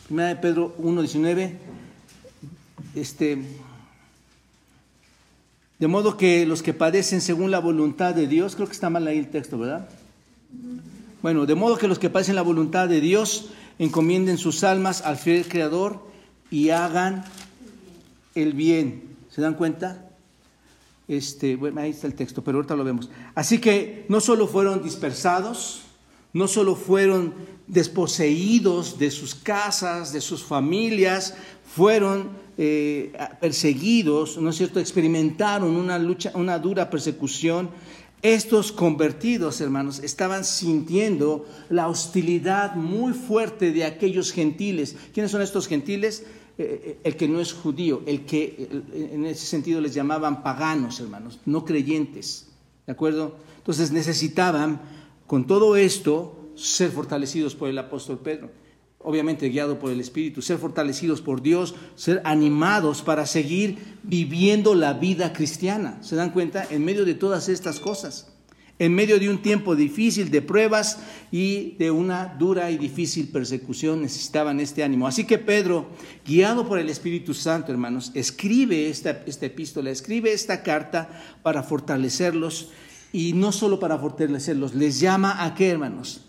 [0.08, 1.58] Primera de Pedro 1, 19.
[2.96, 3.38] Este,
[5.80, 9.06] de modo que los que padecen según la voluntad de Dios, creo que está mal
[9.08, 9.90] ahí el texto, ¿verdad?
[11.22, 15.18] Bueno, de modo que los que padecen la voluntad de Dios, encomienden sus almas al
[15.18, 16.08] fiel Creador
[16.50, 17.26] y hagan
[18.34, 19.04] el bien.
[19.30, 20.10] ¿Se dan cuenta?
[21.08, 23.10] Este, bueno, ahí está el texto, pero ahorita lo vemos.
[23.36, 25.85] Así que no solo fueron dispersados,
[26.36, 27.34] no solo fueron
[27.66, 31.34] desposeídos de sus casas, de sus familias,
[31.66, 34.80] fueron eh, perseguidos, ¿no es cierto?
[34.80, 37.70] Experimentaron una lucha, una dura persecución
[38.22, 44.96] estos convertidos, hermanos, estaban sintiendo la hostilidad muy fuerte de aquellos gentiles.
[45.14, 46.26] ¿Quiénes son estos gentiles?
[46.58, 51.00] Eh, eh, el que no es judío, el que en ese sentido les llamaban paganos,
[51.00, 52.48] hermanos, no creyentes.
[52.88, 53.36] ¿De acuerdo?
[53.58, 54.82] Entonces necesitaban,
[55.28, 58.50] con todo esto, ser fortalecidos por el apóstol Pedro
[59.06, 64.94] obviamente guiado por el Espíritu, ser fortalecidos por Dios, ser animados para seguir viviendo la
[64.94, 66.02] vida cristiana.
[66.02, 66.66] ¿Se dan cuenta?
[66.70, 68.34] En medio de todas estas cosas,
[68.80, 70.98] en medio de un tiempo difícil de pruebas
[71.32, 75.08] y de una dura y difícil persecución, necesitaban este ánimo.
[75.08, 75.88] Así que Pedro,
[76.26, 81.10] guiado por el Espíritu Santo, hermanos, escribe esta, esta epístola, escribe esta carta
[81.44, 82.70] para fortalecerlos
[83.16, 86.22] y no solo para fortalecerlos, les llama a qué, hermanos?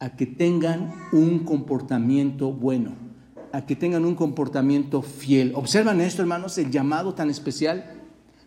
[0.00, 2.94] a que tengan un comportamiento bueno,
[3.52, 5.52] a que tengan un comportamiento fiel.
[5.54, 6.56] ¿Observan esto, hermanos?
[6.58, 8.00] El llamado tan especial.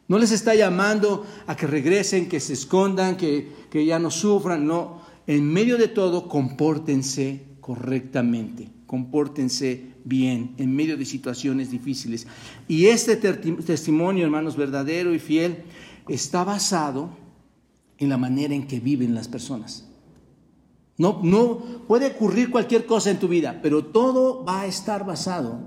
[0.07, 4.65] No les está llamando a que regresen, que se escondan, que, que ya no sufran.
[4.65, 12.25] No, en medio de todo, compórtense correctamente, compórtense bien en medio de situaciones difíciles.
[12.67, 15.63] Y este testimonio, hermanos, verdadero y fiel,
[16.07, 17.22] está basado
[17.97, 19.87] en la manera en que viven las personas.
[20.97, 25.59] No, no puede ocurrir cualquier cosa en tu vida, pero todo va a estar basado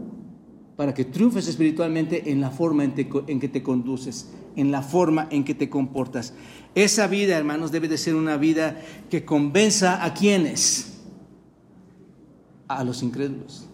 [0.77, 2.95] para que triunfes espiritualmente en la forma en,
[3.27, 6.35] en, que te conduces, en la forma en que te comportas.
[6.75, 10.99] Esa vida, hermanos, debe de ser una vida que convenza a quienes,
[12.69, 13.69] a los incrédulos.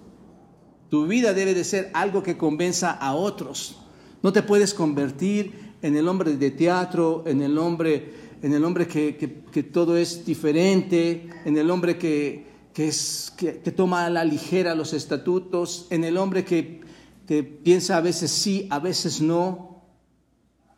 [0.88, 3.78] Tu vida debe de ser algo que convenza a otros.
[4.22, 8.88] No te puedes convertir en el hombre de teatro, en el hombre en el hombre
[8.88, 14.92] que, todo es diferente, en el hombre que, es, que, toma a la ligera los
[14.92, 16.82] estatutos, en el hombre que,
[17.62, 19.82] piensa a veces sí, a veces no.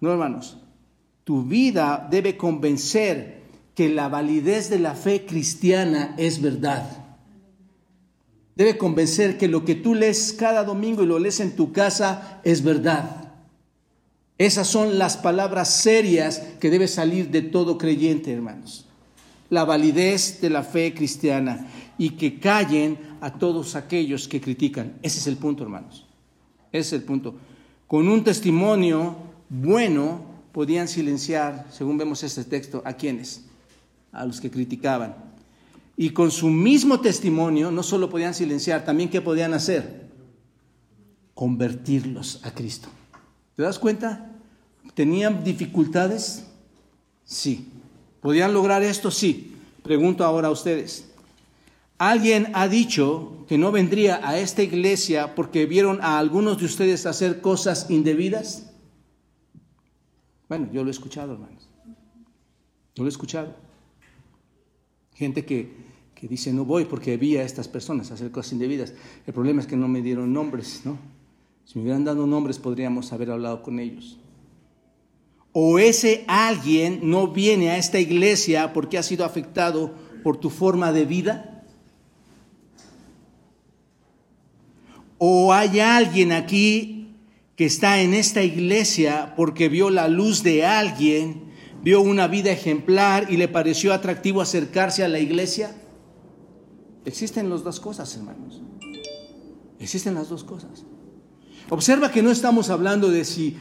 [0.01, 0.59] No, hermanos,
[1.25, 3.43] tu vida debe convencer
[3.75, 7.05] que la validez de la fe cristiana es verdad.
[8.55, 12.41] Debe convencer que lo que tú lees cada domingo y lo lees en tu casa
[12.45, 13.24] es verdad.
[14.37, 18.87] Esas son las palabras serias que debe salir de todo creyente, hermanos.
[19.49, 21.69] La validez de la fe cristiana
[21.99, 24.95] y que callen a todos aquellos que critican.
[25.03, 26.05] Ese es el punto, hermanos.
[26.73, 27.37] Ese es el punto.
[27.87, 29.17] Con un testimonio
[29.49, 33.45] bueno podían silenciar, según vemos este texto, a quienes,
[34.11, 35.15] a los que criticaban.
[35.97, 40.11] Y con su mismo testimonio no solo podían silenciar, también qué podían hacer?
[41.35, 42.89] Convertirlos a Cristo.
[43.57, 44.31] ¿Te das cuenta?
[44.95, 46.47] ¿Tenían dificultades?
[47.25, 47.69] Sí.
[48.21, 49.11] ¿Podían lograr esto?
[49.11, 49.57] Sí.
[49.83, 51.11] Pregunto ahora a ustedes.
[51.99, 57.07] ¿Alguien ha dicho que no vendría a esta iglesia porque vieron a algunos de ustedes
[57.07, 58.73] hacer cosas indebidas?
[60.49, 61.69] Bueno, yo lo he escuchado, hermanos.
[62.95, 63.55] Yo lo he escuchado.
[65.15, 65.73] Gente que,
[66.15, 68.95] que dice, no voy porque vi a estas personas hacer cosas indebidas.
[69.27, 70.99] El problema es que no me dieron nombres, ¿no?
[71.65, 74.19] Si me hubieran dado nombres, podríamos haber hablado con ellos.
[75.53, 80.93] O ese alguien no viene a esta iglesia porque ha sido afectado por tu forma
[80.93, 81.65] de vida.
[85.19, 87.15] ¿O hay alguien aquí
[87.57, 93.31] que está en esta iglesia porque vio la luz de alguien, vio una vida ejemplar
[93.31, 95.75] y le pareció atractivo acercarse a la iglesia?
[97.05, 98.61] Existen las dos cosas, hermanos.
[99.79, 100.85] Existen las dos cosas.
[101.71, 103.57] Observa que no estamos hablando de si,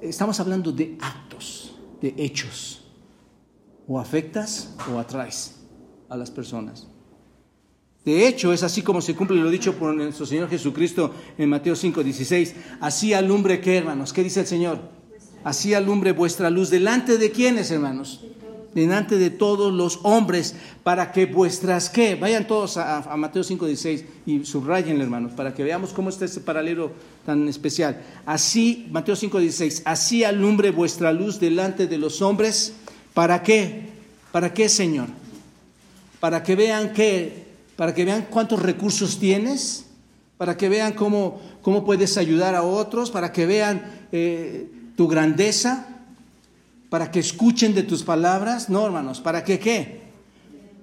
[0.00, 2.82] estamos hablando de actos, de hechos.
[3.86, 5.56] O afectas o atraes
[6.08, 6.88] a las personas.
[8.04, 11.74] De hecho, es así como se cumple lo dicho por nuestro Señor Jesucristo en Mateo
[11.74, 12.54] 5:16.
[12.80, 14.78] Así alumbre que, hermanos, ¿qué dice el Señor?
[15.42, 16.70] Así alumbre vuestra luz.
[16.70, 18.24] ¿Delante de quiénes, hermanos?
[18.74, 24.44] Delante de todos los hombres, para que vuestras qué, vayan todos a, Mateo 5.16 y
[24.44, 26.92] subrayen, hermanos, para que veamos cómo está ese paralelo
[27.24, 28.02] tan especial.
[28.26, 32.74] Así, Mateo 5.16, así alumbre vuestra luz delante de los hombres,
[33.14, 33.88] ¿para qué?
[34.32, 35.08] ¿Para qué, Señor?
[36.20, 37.44] Para que vean qué,
[37.76, 39.86] para que vean cuántos recursos tienes,
[40.36, 45.93] para que vean cómo, cómo puedes ayudar a otros, para que vean eh, tu grandeza,
[46.94, 50.02] para que escuchen de tus palabras, no hermanos, ¿para que qué?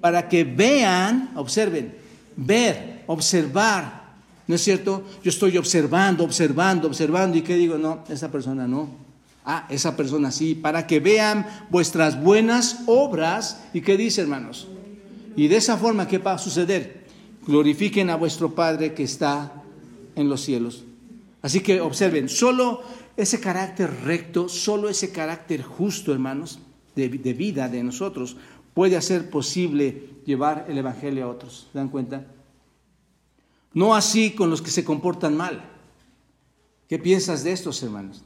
[0.02, 1.95] Para que vean, observen,
[2.36, 5.06] ver, observar, ¿no es cierto?
[5.24, 8.89] Yo estoy observando, observando, observando y qué digo, no, esa persona no.
[9.45, 14.67] Ah, esa persona sí, para que vean vuestras buenas obras y qué dice hermanos.
[15.38, 17.06] Y de esa forma, ¿qué va a suceder?
[17.47, 19.63] Glorifiquen a vuestro Padre que está
[20.17, 20.84] en los cielos.
[21.41, 22.82] Así que observen, solo
[23.24, 26.60] ese carácter recto, solo ese carácter justo, hermanos,
[26.96, 28.38] de, vida de nosotros,
[28.74, 31.68] puede hacer posible llevar el Evangelio a otros.
[31.72, 32.26] ¿Se dan cuenta?
[33.74, 35.64] No así con los que se comportan mal.
[36.90, 38.24] ¿Qué piensas de estos, hermanos?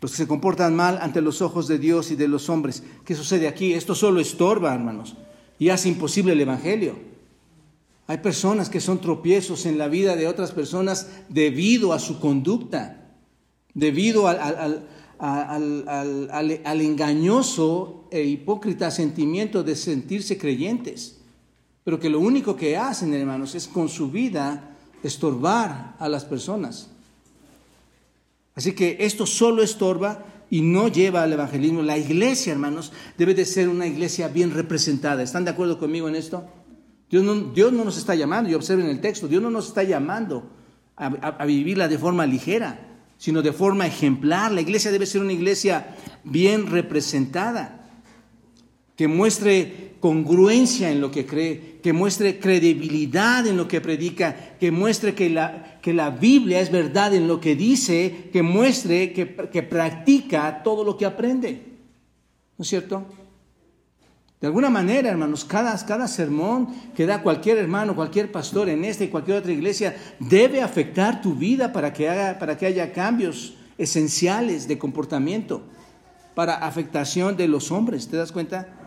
[0.00, 2.82] Los que se comportan mal ante los ojos de Dios y de los hombres.
[3.04, 3.72] ¿Qué sucede aquí?
[3.72, 5.16] Esto solo estorba, hermanos,
[5.58, 7.09] y hace imposible el Evangelio.
[8.10, 13.08] Hay personas que son tropiezos en la vida de otras personas debido a su conducta,
[13.72, 14.82] debido al,
[16.80, 21.18] engañoso e hipócrita sentimiento de sentirse creyentes,
[21.84, 26.88] pero que lo único que hacen, hermanos, es con su vida estorbar a las personas.
[28.56, 31.80] Así que esto solo estorba y no lleva al evangelismo.
[31.80, 35.22] La iglesia, hermanos, debe de ser una iglesia bien representada.
[35.22, 36.44] ¿Están de acuerdo conmigo en esto?
[37.10, 37.24] Dios
[37.72, 40.48] no, nos está llamando, y observen el texto, Dios no nos está llamando
[40.96, 42.86] a, vivirla de forma ligera,
[43.18, 44.52] sino de forma ejemplar.
[44.52, 47.88] La iglesia debe ser una iglesia bien representada,
[48.94, 54.70] que muestre congruencia en lo que cree, que muestre credibilidad en lo que predica, que
[54.70, 59.34] muestre que la, que la Biblia es verdad en lo que dice, que muestre que,
[59.34, 61.62] que practica todo lo que aprende.
[62.56, 63.04] ¿No es cierto?
[64.40, 69.04] De alguna manera, hermanos, cada, cada sermón que da cualquier hermano, cualquier pastor en esta
[69.04, 73.54] y cualquier otra iglesia debe afectar tu vida para que, haga, para que haya cambios
[73.76, 75.62] esenciales de comportamiento,
[76.34, 78.08] para afectación de los hombres.
[78.08, 78.80] ¿Te das cuenta?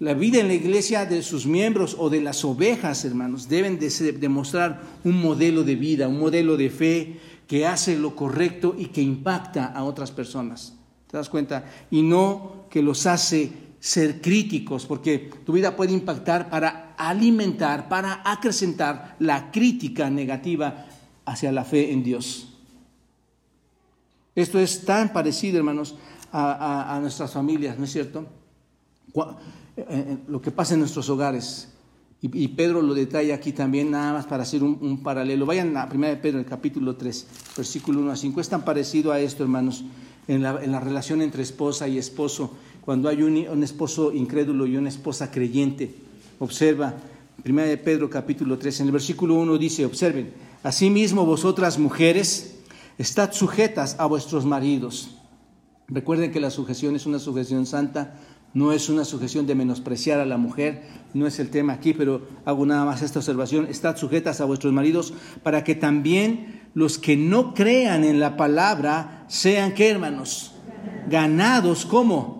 [0.00, 3.90] La vida en la iglesia de sus miembros o de las ovejas, hermanos, deben de
[4.12, 9.02] demostrar un modelo de vida, un modelo de fe que hace lo correcto y que
[9.02, 10.74] impacta a otras personas.
[11.08, 11.66] ¿Te das cuenta?
[11.90, 18.20] Y no que los hace ser críticos, porque tu vida puede impactar para alimentar, para
[18.30, 20.86] acrecentar la crítica negativa
[21.24, 22.48] hacia la fe en Dios.
[24.34, 25.96] Esto es tan parecido, hermanos,
[26.32, 28.26] a, nuestras familias, ¿no es cierto?
[29.76, 31.68] Eh, eh, lo que pasa en nuestros hogares.
[32.22, 35.46] Y, Pedro lo detalla aquí también, nada más para hacer un, paralelo.
[35.46, 38.40] Vayan a 1 Pedro, el capítulo 3, versículo 1 a 5.
[38.42, 39.84] Es tan parecido a esto, hermanos,
[40.28, 42.52] en la, en la relación entre esposa y esposo
[42.90, 45.94] cuando hay un, esposo incrédulo y una esposa creyente.
[46.40, 46.96] Observa,
[47.46, 50.32] 1 Pedro capítulo 3, en el versículo 1 dice, observen,
[50.64, 52.56] asimismo vosotras mujeres,
[52.98, 55.10] estad sujetas a vuestros maridos.
[55.86, 58.18] Recuerden que la sujeción es una sujeción santa,
[58.54, 60.82] no es una sujeción de menospreciar a la mujer,
[61.14, 64.72] no es el tema aquí, pero hago nada más esta observación, estad sujetas a vuestros
[64.72, 70.56] maridos para que también los que no crean en la palabra sean, ¿qué hermanos?
[71.08, 72.39] Ganados, ¿cómo?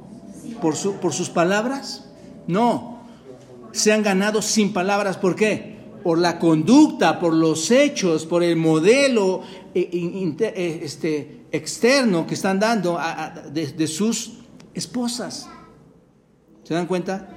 [0.61, 2.05] Por, por sus palabras?
[2.46, 3.00] No,
[3.72, 5.16] se han ganado sin palabras.
[5.16, 5.79] ¿Por qué?
[6.03, 9.42] Por la conducta, por los hechos, por el modelo
[9.74, 12.98] eh, eh, este, externo que están dando
[13.53, 14.33] de, sus
[14.74, 15.48] esposas.
[16.64, 17.37] ¿Se dan cuenta?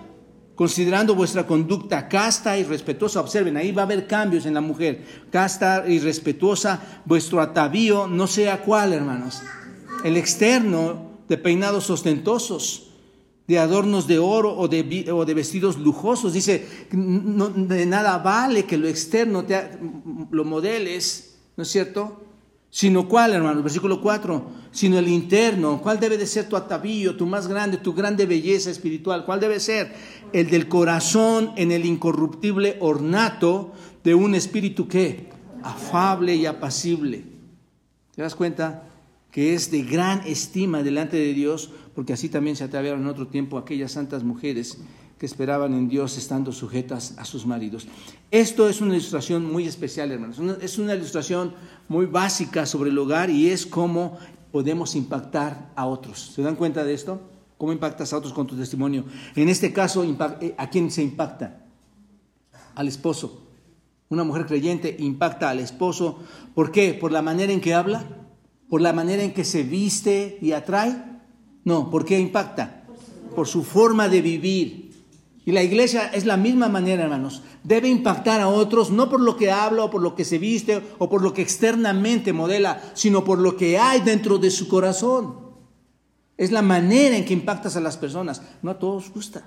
[0.56, 5.04] Considerando vuestra conducta casta y respetuosa, observen, ahí va a haber cambios en la mujer.
[5.32, 9.42] Casta y respetuosa, vuestro atavío no sea cuál, hermanos.
[10.06, 12.93] El externo de peinados ostentosos
[13.48, 16.34] de adornos de oro o de, o de vestidos lujosos.
[16.34, 19.80] Dice, no, de nada vale que lo externo te,
[20.32, 22.22] lo modeles, ¿no es cierto?
[22.70, 25.80] Sino cuál, hermano, versículo 4, sino el interno.
[25.82, 29.26] ¿Cuál debe de ser tu atavío, tu más grande, tu grande belleza espiritual?
[29.26, 29.94] ¿Cuál debe ser?
[30.32, 35.30] El del corazón en el incorruptible ornato de un espíritu que
[35.62, 37.26] afable y apacible.
[38.16, 38.88] ¿Te das cuenta?
[39.32, 43.28] Que es de gran estima delante de Dios, porque así también se atrevieron en otro
[43.28, 44.78] tiempo aquellas santas mujeres
[45.18, 47.88] que esperaban en Dios estando sujetas a sus maridos.
[48.32, 50.40] Esto es una ilustración muy especial, hermanos.
[50.62, 51.54] Es una ilustración
[51.88, 54.18] muy básica sobre el hogar y es cómo
[54.52, 56.34] podemos impactar a otros.
[56.36, 57.22] ¿Se dan cuenta de esto?
[57.58, 59.06] ¿Cómo impactas a otros con tu testimonio?
[59.36, 61.64] En este caso, eh, ¿a quién se impacta?
[62.76, 63.48] Al esposo.
[64.10, 66.20] Una mujer creyente impacta al esposo.
[66.54, 66.94] ¿Por qué?
[66.94, 68.06] ¿Por la manera en que habla?
[68.70, 71.12] ¿Por la manera en que se viste y atrae?
[71.63, 72.84] No, ¿por qué impacta?
[73.36, 74.93] Por su forma de vivir.
[75.45, 77.41] Y la iglesia es la misma manera, hermanos.
[77.63, 80.82] Debe impactar a otros no por lo que habla o por lo que se viste
[80.99, 85.36] o por lo que externamente modela, sino por lo que hay dentro de su corazón.
[86.38, 88.41] Es la manera en que impactas a las personas.
[88.62, 89.43] No a todos gusta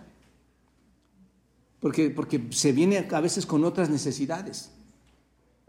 [1.87, 4.71] porque, porque se viene a veces con otras necesidades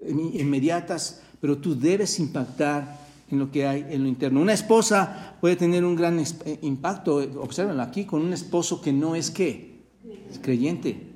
[0.01, 4.41] inmediatas, pero tú debes impactar en lo que hay en lo interno.
[4.41, 9.15] Una esposa puede tener un gran eh, impacto, observenlo aquí, con un esposo que no
[9.15, 9.83] es qué,
[10.41, 11.15] creyente.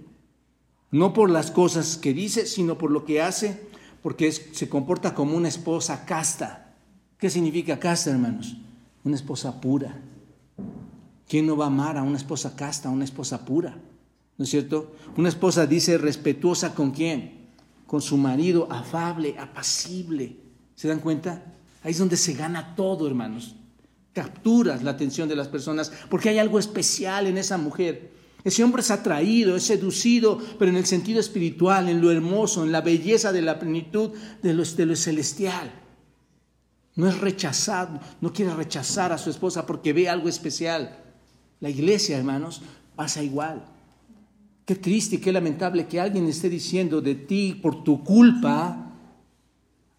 [0.91, 3.61] No por las cosas que dice, sino por lo que hace,
[4.01, 6.75] porque se comporta como una esposa casta.
[7.17, 8.57] ¿Qué significa casta, hermanos?
[9.03, 10.01] Una esposa pura.
[11.27, 13.77] ¿Quién no va a amar a una esposa casta, a una esposa pura?
[14.37, 14.95] ¿No es cierto?
[15.15, 17.51] Una esposa dice respetuosa con quién?
[17.87, 20.37] Con su marido, afable, apacible.
[20.75, 21.43] ¿Se dan cuenta?
[21.83, 23.55] Ahí es donde se gana todo, hermanos.
[24.13, 28.11] Capturas la atención de las personas porque hay algo especial en esa mujer.
[28.43, 32.71] Ese hombre es atraído, es seducido, pero en el sentido espiritual, en lo hermoso, en
[32.71, 35.71] la belleza de la plenitud de lo, de lo celestial.
[36.95, 40.97] No es rechazado, no quiere rechazar a su esposa porque ve algo especial.
[41.59, 42.61] La iglesia, hermanos,
[42.95, 43.63] pasa igual.
[44.65, 48.90] Qué triste y qué lamentable que alguien esté diciendo de ti por tu culpa,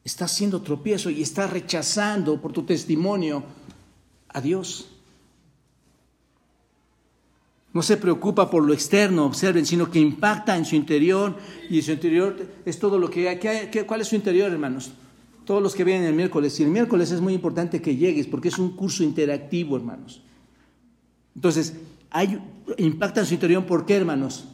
[0.04, 3.44] está haciendo tropiezo y está rechazando por tu testimonio
[4.28, 4.88] a Dios.
[7.72, 11.38] No se preocupa por lo externo, observen, sino que impacta en su interior
[11.70, 12.36] y su interior
[12.66, 13.38] es todo lo que hay.
[13.86, 14.92] ¿Cuál es su interior, hermanos?
[15.46, 16.58] Todos los que vienen el miércoles.
[16.60, 20.20] Y el miércoles es muy importante que llegues porque es un curso interactivo, hermanos.
[21.34, 21.74] Entonces,
[22.10, 22.38] hay,
[22.76, 24.44] impacta en su interior, ¿por qué, hermanos?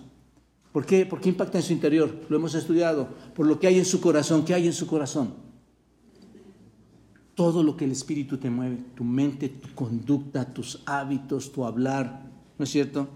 [0.72, 1.07] ¿Por qué?
[1.07, 2.26] ¿Por qué impacta en su interior?
[2.28, 3.09] Lo hemos estudiado.
[3.35, 4.44] Por lo que hay en su corazón.
[4.44, 5.35] ¿Qué hay en su corazón?
[7.35, 8.78] Todo lo que el Espíritu te mueve.
[8.94, 12.26] Tu mente, tu conducta, tus hábitos, tu hablar.
[12.59, 13.09] ¿No es cierto?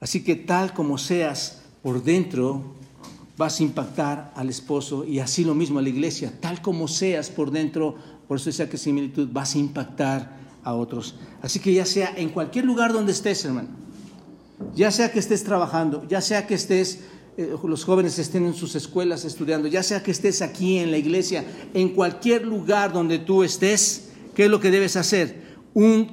[0.00, 2.74] Así que tal como seas por dentro,
[3.36, 6.32] vas a impactar al esposo y así lo mismo a la iglesia.
[6.40, 7.96] Tal como seas por dentro,
[8.28, 11.16] por eso esa que similitud, vas a impactar a otros.
[11.42, 13.68] Así que ya sea en cualquier lugar donde estés, hermano,
[14.74, 17.00] ya sea que estés trabajando, ya sea que estés,
[17.36, 20.98] eh, los jóvenes estén en sus escuelas estudiando, ya sea que estés aquí en la
[20.98, 25.42] iglesia, en cualquier lugar donde tú estés, ¿qué es lo que debes hacer?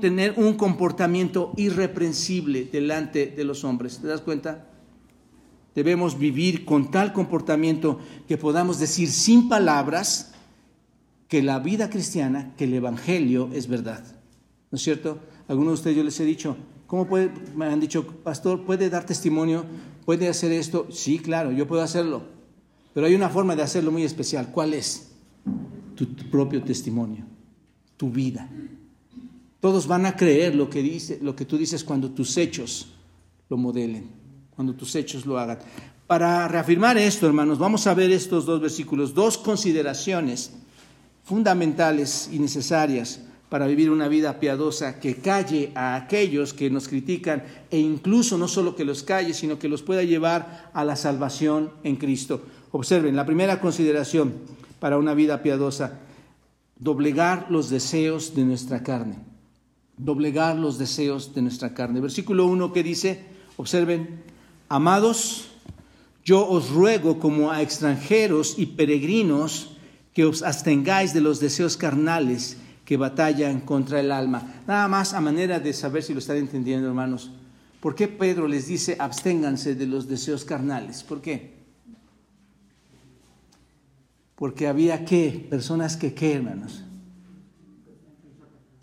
[0.01, 3.99] Tener un comportamiento irreprensible delante de los hombres.
[3.99, 4.67] ¿Te das cuenta?
[5.75, 10.33] Debemos vivir con tal comportamiento que podamos decir sin palabras
[11.27, 14.03] que la vida cristiana, que el Evangelio es verdad.
[14.69, 15.19] ¿No es cierto?
[15.47, 16.57] Algunos de ustedes yo les he dicho,
[16.91, 19.63] ¿cómo puede, me han dicho, pastor, puede dar testimonio,
[20.03, 20.87] puede hacer esto?
[20.91, 22.21] Sí, claro, yo puedo hacerlo.
[22.93, 24.49] Pero hay una forma de hacerlo muy especial.
[24.51, 25.09] ¿Cuál es?
[25.95, 27.23] Tu, propio testimonio,
[27.95, 28.49] tu vida.
[29.61, 32.89] Todos van a creer lo que, dice, lo que tú dices cuando tus hechos
[33.47, 34.09] lo modelen,
[34.53, 35.59] cuando tus hechos lo hagan.
[36.07, 40.51] Para reafirmar esto, hermanos, vamos a ver estos dos versículos, dos consideraciones
[41.23, 43.21] fundamentales y necesarias
[43.51, 48.47] para vivir una vida piadosa que calle a aquellos que nos critican e incluso no
[48.47, 52.43] solo que los calle, sino que los pueda llevar a la salvación en Cristo.
[52.71, 54.35] Observen, la primera consideración
[54.79, 55.99] para una vida piadosa,
[56.79, 59.17] doblegar los deseos de nuestra carne.
[59.97, 61.99] Doblegar los deseos de nuestra carne.
[61.99, 63.25] Versículo 1 que dice,
[63.57, 64.23] observen,
[64.69, 65.49] amados,
[66.23, 69.71] yo os ruego como a extranjeros y peregrinos
[70.13, 72.55] que os abstengáis de los deseos carnales
[72.91, 74.63] que batallan contra el alma.
[74.67, 77.31] Nada más a manera de saber si lo están entendiendo, hermanos.
[77.79, 81.01] ¿Por qué Pedro les dice absténganse de los deseos carnales?
[81.01, 81.53] ¿Por qué?
[84.35, 85.47] Porque había qué?
[85.49, 86.83] Personas que qué, hermanos?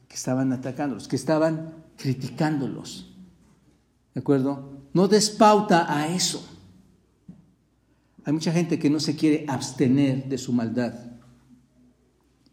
[0.09, 3.15] Que estaban atacándolos, que estaban criticándolos.
[4.15, 4.73] ¿De acuerdo?
[4.95, 6.49] No despauta a eso.
[8.25, 11.08] Hay mucha gente que no se quiere abstener de su maldad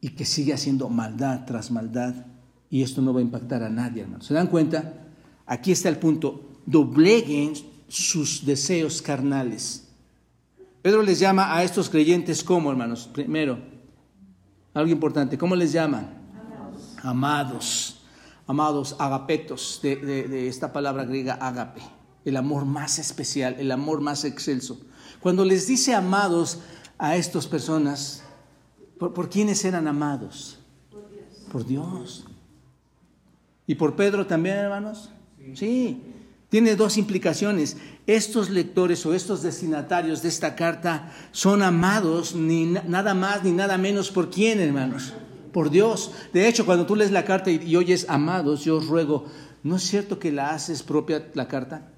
[0.06, 2.14] y que sigue haciendo maldad tras maldad
[2.70, 4.28] y esto no va a impactar a nadie, hermanos.
[4.28, 4.93] ¿Se dan cuenta?
[5.47, 6.60] Aquí está el punto.
[6.64, 7.53] Dobleguen
[7.88, 9.88] sus deseos carnales.
[10.84, 13.10] Pedro les llama a estos creyentes como, hermanos.
[13.12, 13.58] Primero,
[14.76, 15.39] algo importante.
[15.39, 16.08] ¿Cómo les llaman?
[17.01, 18.06] Amados.
[18.45, 21.82] Amados, agapetos, de, de esta palabra griega agape.
[22.26, 24.80] El amor más especial, el amor más excelso.
[25.20, 26.60] Cuando les dice amados
[26.99, 28.22] a estas personas,
[28.98, 30.60] ¿por, quiénes eran amados?
[30.91, 31.26] Por Dios.
[31.52, 32.26] Por Dios.
[33.68, 35.10] ¿Y por Pedro también, hermanos?
[35.54, 36.02] sí.
[36.50, 37.76] Tiene dos implicaciones.
[38.08, 43.78] Estos lectores o estos destinatarios de esta carta son amados ni nada más ni nada
[43.78, 45.14] menos por quién, hermanos?
[45.52, 46.12] Por Dios.
[46.32, 49.26] De hecho, cuando tú lees la carta y, y oyes amados, yo os ruego,
[49.64, 51.91] ¿no es cierto que la haces propia la carta?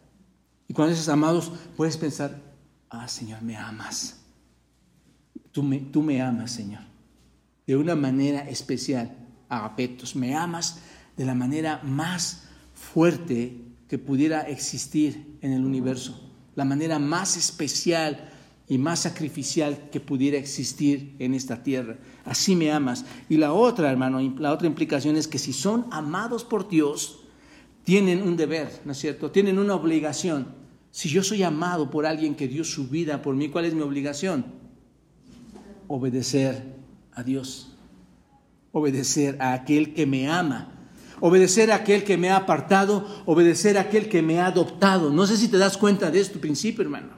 [0.68, 2.42] Y cuando dices amados, puedes pensar,
[2.90, 4.22] ah, Señor, me amas.
[5.92, 6.82] Tú me, amas, Señor.
[7.66, 9.18] De una manera especial,
[9.50, 10.78] agapetos, me amas
[11.16, 12.44] de la manera más
[12.76, 18.30] fuerte que pudiera existir en el universo, la manera más especial
[18.68, 21.98] y más sacrificial que pudiera existir en esta tierra.
[22.24, 23.04] Así me amas.
[23.28, 27.22] Y la otra, hermano, la otra implicación es que si son amados por Dios,
[27.84, 29.32] tienen un deber, ¿no es cierto?
[29.32, 30.50] Tienen una obligación.
[30.92, 33.82] Si yo soy amado por alguien que dio su vida por mí, ¿cuál es mi
[33.82, 34.57] obligación?
[35.88, 36.76] Obedecer
[37.14, 37.76] a Dios.
[38.72, 40.70] Obedecer a aquel que me ama.
[41.20, 43.06] Obedecer a aquel que me ha apartado.
[43.26, 45.12] Obedecer a aquel que me ha adoptado.
[45.12, 47.10] No sé si te das cuenta de este principio, hermano.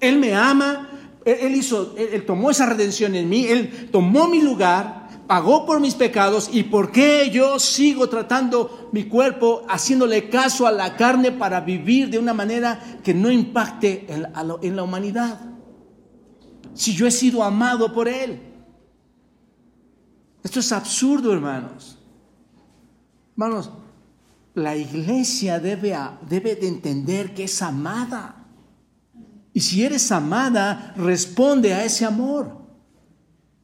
[0.00, 0.88] Él me ama.
[1.24, 3.46] Él, hizo, él tomó esa redención en mí.
[3.46, 5.02] Él tomó mi lugar
[5.32, 10.72] pagó por mis pecados y por qué yo sigo tratando mi cuerpo, haciéndole caso a
[10.72, 15.51] la carne para vivir de una manera que no impacte en la humanidad.
[16.74, 18.40] Si yo he sido amado por Él.
[20.42, 21.98] Esto es absurdo, hermanos.
[23.32, 23.70] Hermanos,
[24.54, 25.96] la iglesia debe,
[26.28, 28.44] de entender que es amada.
[29.54, 32.58] Y si eres amada, responde a ese amor.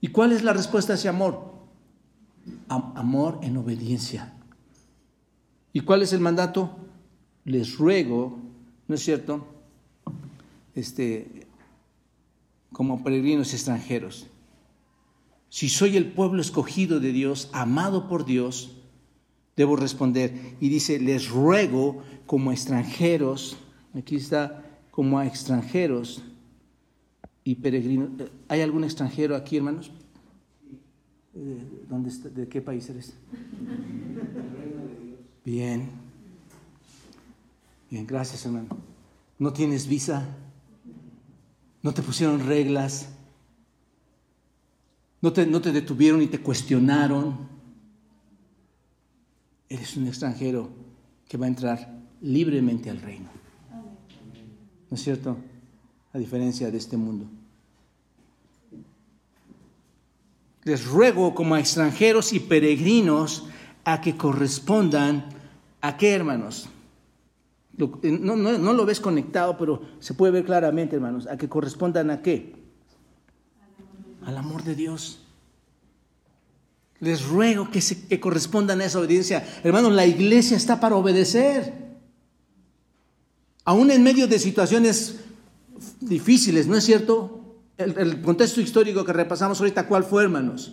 [0.01, 1.53] ¿Y cuál es la respuesta a ese amor?
[2.69, 4.33] Amor en obediencia.
[5.73, 6.77] ¿Y cuál es el mandato?
[7.45, 8.39] Les ruego,
[8.87, 9.47] ¿no es cierto?
[10.75, 11.38] Este,
[12.73, 14.27] como peregrinos extranjeros.
[15.49, 18.77] Si soy el pueblo escogido de Dios, amado por Dios,
[19.57, 20.57] debo responder.
[20.61, 23.57] Y dice, les ruego como extranjeros,
[23.95, 26.23] aquí está, como a extranjeros,
[27.45, 28.11] y peregrinos.
[28.49, 29.91] ¿Hay algún extranjero aquí, hermanos?
[31.35, 33.15] Eh, ¿Dónde ¿De qué país eres?
[35.45, 35.89] Bien.
[37.91, 38.69] Bien, gracias, hermano.
[39.39, 40.27] ¿No tienes visa?
[41.83, 43.09] ¿No te pusieron reglas?
[45.21, 47.49] ¿No te, no te detuvieron y te cuestionaron?
[49.69, 50.71] Eres un extranjero
[51.29, 53.29] que va a entrar libremente al reino.
[54.91, 55.37] ¿No es cierto?
[56.13, 57.27] A diferencia de este mundo.
[60.69, 63.47] les ruego como a extranjeros y peregrinos
[63.85, 65.25] a que correspondan
[65.81, 66.69] a qué, hermanos.
[67.79, 72.11] Eh, no, no, lo ves conectado, pero se puede ver claramente, hermanos, a que correspondan
[72.11, 72.57] a qué.
[74.25, 75.21] Al amor de Dios.
[77.01, 79.47] Les ruego que, se, que correspondan a esa obediencia.
[79.63, 81.73] Hermanos, la iglesia está para obedecer.
[83.65, 85.21] Aún en medio de situaciones
[86.01, 87.39] difíciles, ¿no es cierto?
[87.79, 90.73] el, contexto histórico que repasamos ahorita, ¿cuál fue, hermanos?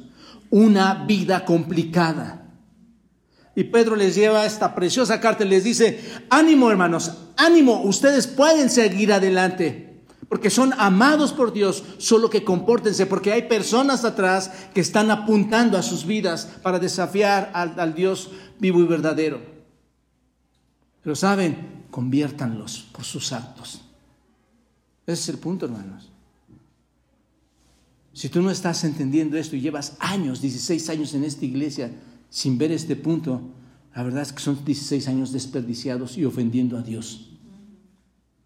[0.50, 2.45] Una vida complicada.
[3.56, 6.00] Y Pedro les lleva esta preciosa carta y les dice,
[6.30, 13.06] ánimo hermanos, ánimo, ustedes pueden seguir adelante, porque son amados por Dios, solo que compórtense,
[13.06, 18.82] porque hay personas atrás que están apuntando a sus vidas para desafiar al, Dios vivo
[18.82, 19.40] y verdadero.
[21.02, 23.82] Pero saben, conviértanlos por sus actos.
[25.08, 26.10] Ese es el punto, hermanos.
[28.12, 31.92] Si tú no estás entendiendo esto y llevas años, 16 años en esta iglesia
[32.30, 33.42] sin ver este punto,
[33.96, 37.32] la verdad es que son 16 años desperdiciados y ofendiendo a Dios.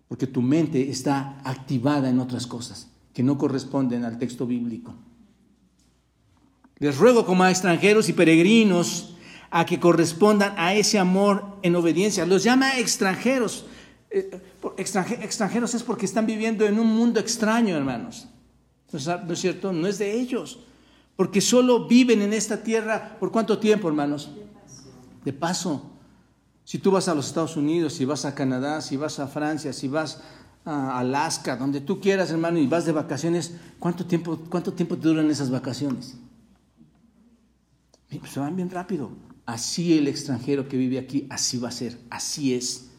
[0.07, 4.93] Porque tu mente está activada en otras cosas que no corresponden al texto bíblico.
[6.77, 9.15] Les ruego como a extranjeros y peregrinos
[9.51, 12.25] a que correspondan a ese amor en obediencia.
[12.25, 13.65] Los llama extranjeros.
[14.11, 14.39] Eh,
[14.77, 18.27] extranjeros es porque están viviendo en un mundo extraño, hermanos.
[18.91, 19.73] ¿No es cierto?
[19.73, 20.59] No es de ellos.
[21.19, 24.31] Porque solo viven en esta tierra por cuánto tiempo, hermanos?
[25.25, 25.91] De paso.
[26.63, 29.73] Si tú vas a los Estados Unidos, si vas a Canadá, si vas a Francia,
[29.73, 30.21] si vas
[30.63, 35.09] a Alaska, donde tú quieras, hermano, y vas de vacaciones, ¿cuánto tiempo, cuánto tiempo te
[35.09, 36.15] duran esas vacaciones?
[38.07, 39.11] Pues se van bien rápido.
[39.45, 42.91] Así el extranjero que vive aquí, así va a ser, así es.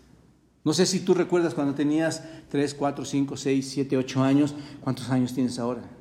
[0.62, 5.08] No sé si tú recuerdas cuando tenías 3, 4, 5, 6, 7, 8 años, ¿cuántos
[5.08, 5.99] años tienes ahora?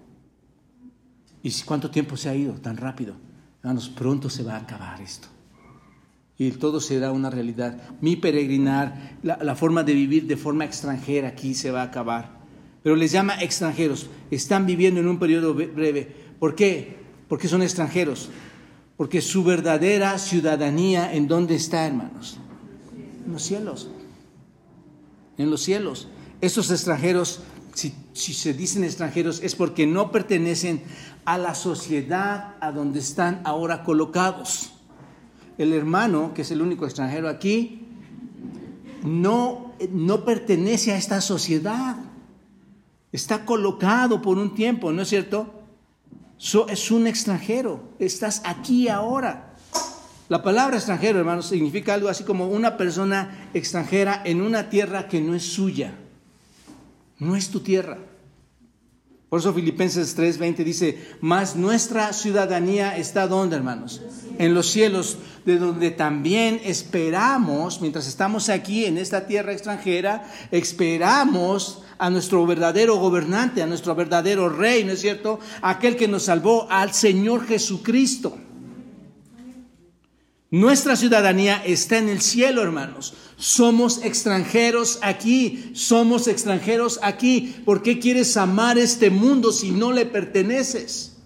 [1.43, 3.15] ¿Y cuánto tiempo se ha ido tan rápido?
[3.61, 5.27] Hermanos, pronto se va a acabar esto
[6.39, 7.77] y todo será una realidad.
[7.99, 12.39] Mi peregrinar, la, forma de vivir de forma extranjera aquí se va a acabar.
[12.81, 14.07] Pero les llama extranjeros.
[14.31, 16.15] Están viviendo en un periodo breve.
[16.39, 16.95] ¿Por qué?
[17.27, 18.29] Porque son extranjeros.
[18.95, 22.37] Porque su verdadera ciudadanía, ¿en dónde está, hermanos?
[23.25, 23.89] En los cielos.
[25.37, 26.07] En los cielos.
[26.39, 27.41] Esos extranjeros,
[27.79, 30.81] si, se dicen extranjeros, es porque no pertenecen
[31.25, 34.73] a la sociedad a donde están ahora colocados
[35.57, 37.85] el hermano, que es el único extranjero aquí,
[39.03, 41.97] no, no pertenece a esta sociedad.
[43.11, 45.55] Está colocado por un tiempo, ¿no es cierto?
[46.69, 47.89] es un extranjero.
[47.99, 49.57] Estás aquí ahora.
[50.29, 55.19] La palabra extranjero, hermanos, significa algo así como una persona extranjera en una tierra que
[55.19, 55.93] no es suya.
[57.19, 57.97] No es tu tierra.
[59.29, 64.01] Por eso Filipenses 3:20 dice, mas nuestra ciudadanía está donde, hermanos?
[64.39, 71.83] En los cielos, de donde también esperamos, mientras estamos aquí en esta tierra extranjera, esperamos
[71.99, 75.39] a nuestro verdadero gobernante, a nuestro verdadero rey, ¿no es cierto?
[75.61, 78.35] Aquel que nos salvó, al Señor Jesucristo.
[80.51, 83.13] Nuestra ciudadanía está en el cielo, hermanos.
[83.37, 87.55] Somos extranjeros aquí, somos extranjeros aquí.
[87.65, 91.17] ¿Por qué quieres amar este mundo si no le perteneces?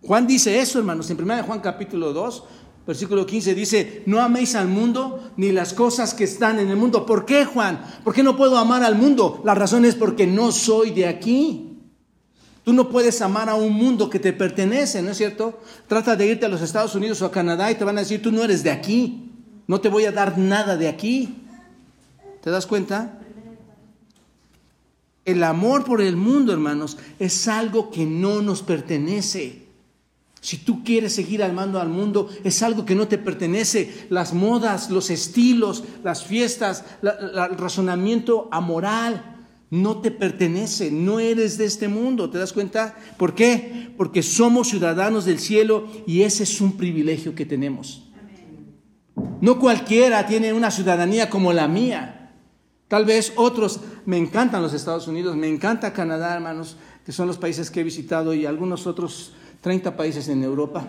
[0.00, 1.10] Juan dice eso, hermanos.
[1.10, 2.44] En 1 Juan capítulo 2,
[2.86, 7.04] versículo 15 dice, no améis al mundo ni las cosas que están en el mundo.
[7.04, 7.84] ¿Por qué, Juan?
[8.04, 9.42] ¿Por qué no puedo amar al mundo?
[9.44, 11.65] La razón es porque no soy de aquí.
[12.66, 15.60] Tú no puedes amar a un mundo que te pertenece, ¿no es cierto?
[15.86, 18.20] Trata de irte a los Estados Unidos o a Canadá y te van a decir,
[18.20, 19.30] tú no eres de aquí,
[19.68, 21.32] no te voy a dar nada de aquí.
[22.42, 23.20] ¿Te das cuenta?
[25.24, 29.62] El amor por el mundo, hermanos, es algo que no nos pertenece.
[30.40, 34.08] Si tú quieres seguir amando al mundo, es algo que no te pertenece.
[34.10, 39.35] Las modas, los estilos, las fiestas, el razonamiento amoral,
[39.70, 42.96] no te pertenece, no eres de este mundo, ¿te das cuenta?
[43.16, 43.92] ¿Por qué?
[43.96, 48.10] Porque somos ciudadanos del cielo y ese es un privilegio que tenemos.
[49.40, 52.32] No cualquiera tiene una ciudadanía como la mía.
[52.88, 57.38] Tal vez otros, me encantan los Estados Unidos, me encanta Canadá, hermanos, que son los
[57.38, 60.86] países que he visitado y algunos otros 30 países en Europa.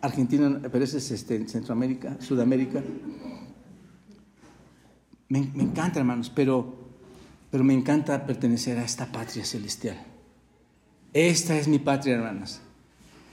[0.00, 2.82] Argentina, pero ese es este, Centroamérica, Sudamérica.
[5.28, 6.74] Me, encanta, hermanos, pero,
[7.50, 9.96] pero me encanta pertenecer a esta patria celestial.
[11.12, 12.60] Esta es mi patria, hermanos.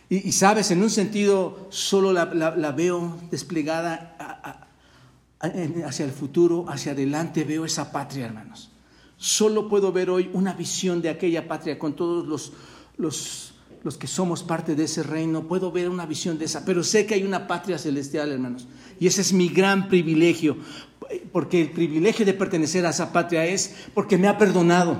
[0.09, 2.25] Y, sabes, en un sentido, solo la,
[2.71, 4.15] veo desplegada
[5.39, 8.71] hacia el futuro, hacia adelante, veo esa patria, hermanos.
[9.17, 12.53] Solo puedo ver hoy una visión de aquella patria con todos los,
[12.97, 15.47] los, los que somos parte de ese reino.
[15.47, 18.67] Puedo ver una visión de esa, pero sé que hay una patria celestial, hermanos.
[18.99, 20.57] Y ese es mi gran privilegio
[21.31, 24.97] porque el privilegio de pertenecer a esa patria es porque me ha perdonado.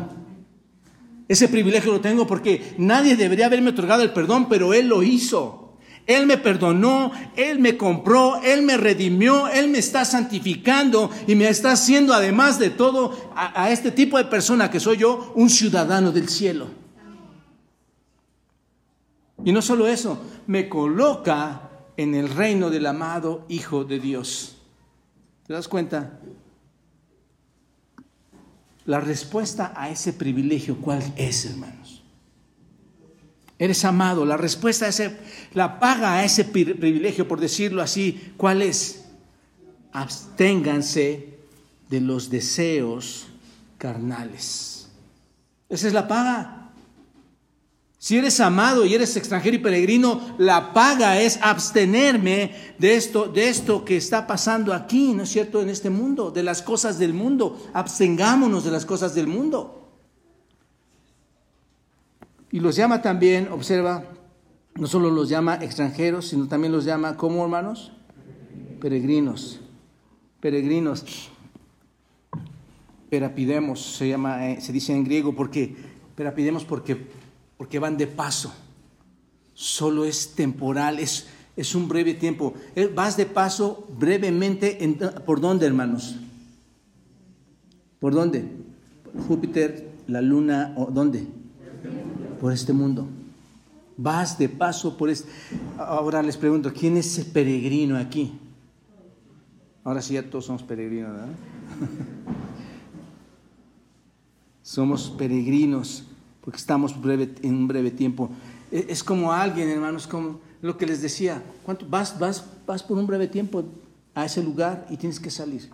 [1.27, 5.63] Ese privilegio lo tengo porque nadie debería haberme otorgado el perdón, pero Él lo hizo.
[6.05, 11.47] Él me perdonó, Él me compró, Él me redimió, Él me está santificando y me
[11.47, 16.11] está haciendo, además de todo, a, este tipo de persona que soy yo, un ciudadano
[16.11, 16.67] del cielo.
[19.45, 24.57] Y no solo eso, me coloca en el reino del amado Hijo de Dios.
[25.45, 26.19] ¿Te das cuenta?
[28.85, 32.03] La respuesta a ese privilegio, ¿cuál es, hermanos?
[33.59, 34.25] Eres amado.
[34.25, 35.17] La respuesta a ese,
[35.53, 39.05] la paga a ese privilegio, por decirlo así, ¿cuál es?
[39.91, 41.37] Absténganse
[41.89, 43.27] de los deseos
[43.77, 44.89] carnales.
[45.69, 46.62] Esa es la paga.
[48.03, 53.47] Si eres amado y eres extranjero y peregrino, la paga es abstenerme de esto, de
[53.47, 55.61] esto que está pasando aquí, ¿no es cierto?
[55.61, 57.57] En este mundo, de las cosas del mundo.
[57.71, 59.89] Abstengámonos de las cosas del mundo.
[62.51, 64.03] Y los llama también, observa,
[64.75, 67.93] no solo los llama extranjeros, sino también los llama, ¿cómo hermanos?
[68.81, 69.61] Peregrinos.
[70.41, 71.29] Peregrinos.
[73.09, 75.73] Perapidemos se llama, eh, se dice en griego, porque
[76.17, 77.22] perapidemos porque
[77.57, 78.53] porque van de paso.
[79.53, 82.55] Solo es temporal, es, Es un breve tiempo.
[82.75, 84.77] Eh, vas de paso brevemente.
[85.25, 86.15] ¿Por dónde, hermanos?
[87.99, 88.49] ¿Por dónde?
[89.27, 91.27] Júpiter, la luna, ¿o dónde?
[92.41, 93.07] Por este mundo.
[93.95, 95.29] Vas de paso por este.
[95.77, 98.33] Ahora les pregunto, ¿quién es ese peregrino aquí?
[99.83, 101.27] Ahora sí, ya todos somos peregrinos, ¿verdad?
[104.63, 106.05] somos peregrinos
[106.43, 108.29] porque estamos en un breve tiempo.
[108.71, 111.87] E, es como alguien, hermanos, como lo que les decía, ¿cuánto?
[111.87, 113.63] Vas, vas, vas por un breve tiempo
[114.15, 115.69] a ese lugar y tienes que salir.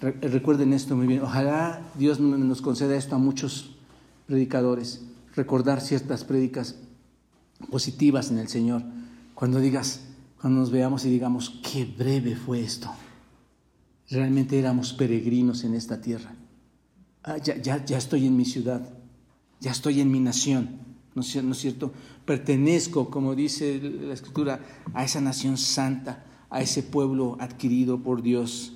[0.00, 1.22] Recuerden esto muy bien.
[1.22, 3.76] Ojalá Dios nos conceda esto a muchos
[4.26, 5.02] predicadores,
[5.34, 6.76] recordar ciertas prédicas
[7.70, 8.82] positivas en el Señor.
[9.34, 10.00] Cuando digas,
[10.40, 12.90] cuando nos veamos y digamos, qué breve fue esto.
[14.10, 16.34] Realmente éramos peregrinos en esta tierra.
[17.22, 18.88] Ah, ya, ya, ya estoy en mi ciudad,
[19.62, 20.80] ya estoy en mi nación,
[21.14, 21.92] ¿no es cierto?
[22.24, 24.60] Pertenezco, como dice la Escritura,
[24.92, 28.72] a esa nación santa, a ese pueblo adquirido por Dios.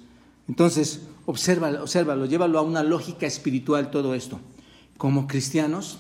[0.49, 4.39] Entonces, obsérvalo, obsérvalo, llévalo a una lógica espiritual todo esto.
[4.97, 5.99] Como cristianos,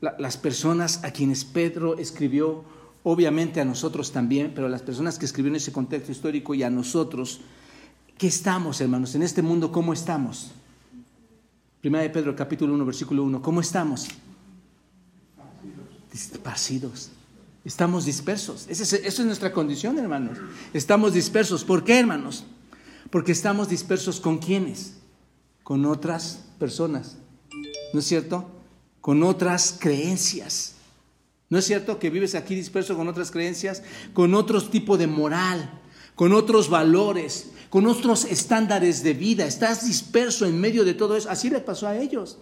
[0.00, 2.64] las personas a quienes Pedro escribió
[3.04, 6.70] obviamente a nosotros también, pero a las personas que escribieron ese contexto histórico y a
[6.70, 7.40] nosotros,
[8.18, 9.14] ¿qué estamos, hermanos?
[9.14, 10.52] En este mundo, ¿cómo estamos?
[11.82, 14.08] Primera de Pedro, capítulo 1, versículo 1, ¿cómo estamos?
[16.10, 17.10] Dispersidos.
[17.62, 18.66] Estamos dispersos.
[18.70, 20.38] Esa es, es nuestra condición, hermanos.
[20.72, 21.62] Estamos dispersos.
[21.62, 22.44] ¿Por qué, hermanos?
[23.10, 24.94] Porque estamos dispersos con quiénes?
[25.62, 27.18] Con otras personas.
[27.92, 28.48] ¿No es cierto?
[29.02, 30.76] Con otras creencias
[31.52, 33.82] ¿No es cierto que vives aquí disperso con otras creencias,
[34.14, 35.82] con otro tipo de moral,
[36.14, 39.46] con otros valores, con otros estándares de vida?
[39.46, 41.30] Estás disperso en medio de todo eso.
[41.30, 42.36] Así le pasó a ellos.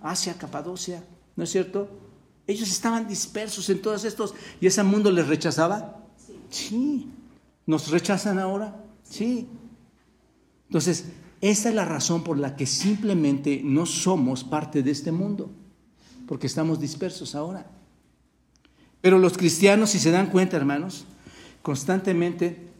[0.00, 1.04] Asia, Capadocia,
[1.36, 1.90] ¿no es cierto?
[2.46, 6.06] Ellos estaban dispersos en todos estos y ese mundo les rechazaba.
[6.48, 7.06] Sí.
[7.66, 8.82] ¿Nos rechazan ahora?
[9.02, 9.46] Sí.
[10.68, 11.04] Entonces,
[11.42, 15.50] esa es la razón por la que simplemente no somos parte de este mundo,
[16.26, 17.66] porque estamos dispersos ahora.
[19.02, 21.04] Pero los cristianos, si se dan cuenta, hermanos,
[21.60, 22.74] constantemente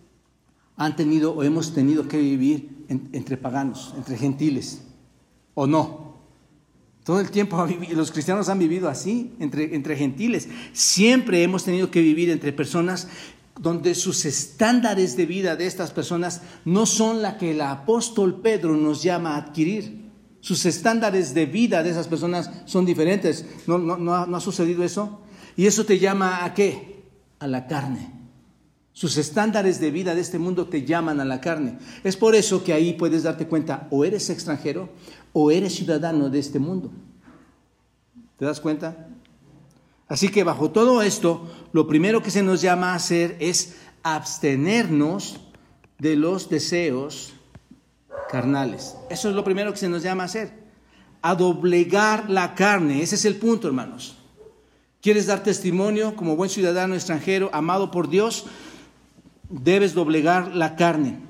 [0.77, 4.83] han tenido o hemos tenido que vivir entre paganos, entre gentiles,
[5.55, 6.07] ¿o no?
[7.05, 7.65] Todo el tiempo
[7.95, 10.49] los cristianos han vivido así, entre, entre gentiles.
[10.73, 13.09] Siempre hemos tenido que vivir entre personas
[13.59, 18.77] donde sus estándares de vida de estas personas no son la que el apóstol Pedro
[18.77, 20.05] nos llama a adquirir.
[20.41, 23.47] Sus estándares de vida de esas personas son diferentes.
[23.67, 25.23] ¿No, no, no, ha, no ha sucedido eso?
[25.57, 27.05] Y eso te llama a qué?
[27.39, 28.16] A la carne.
[28.97, 31.77] Sus estándares de vida de este mundo te llaman a la carne.
[32.03, 34.89] Es por eso que ahí puedes darte cuenta, o eres extranjero
[35.35, 36.91] o eres ciudadano de este mundo.
[38.39, 39.09] ¿Te das cuenta?
[40.09, 45.41] Así que bajo todo esto, lo primero que se nos llama a hacer es abstenernos
[45.99, 47.35] de los deseos
[48.31, 48.97] carnales.
[49.11, 50.55] Eso es lo primero que se nos llama a hacer.
[51.21, 53.03] A doblegar la carne.
[53.03, 54.17] Ese es el punto, hermanos.
[55.03, 58.47] ¿Quieres dar testimonio como buen ciudadano extranjero, amado por Dios?
[59.49, 61.21] Debes doblegar la carne.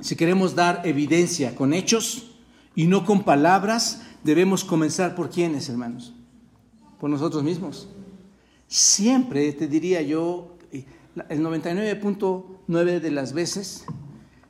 [0.00, 2.32] Si queremos dar evidencia con hechos
[2.74, 6.12] y no con palabras, debemos comenzar por quiénes, hermanos?
[6.98, 7.88] Por nosotros mismos.
[8.66, 13.84] Siempre, te diría yo, el 99.9 de las veces,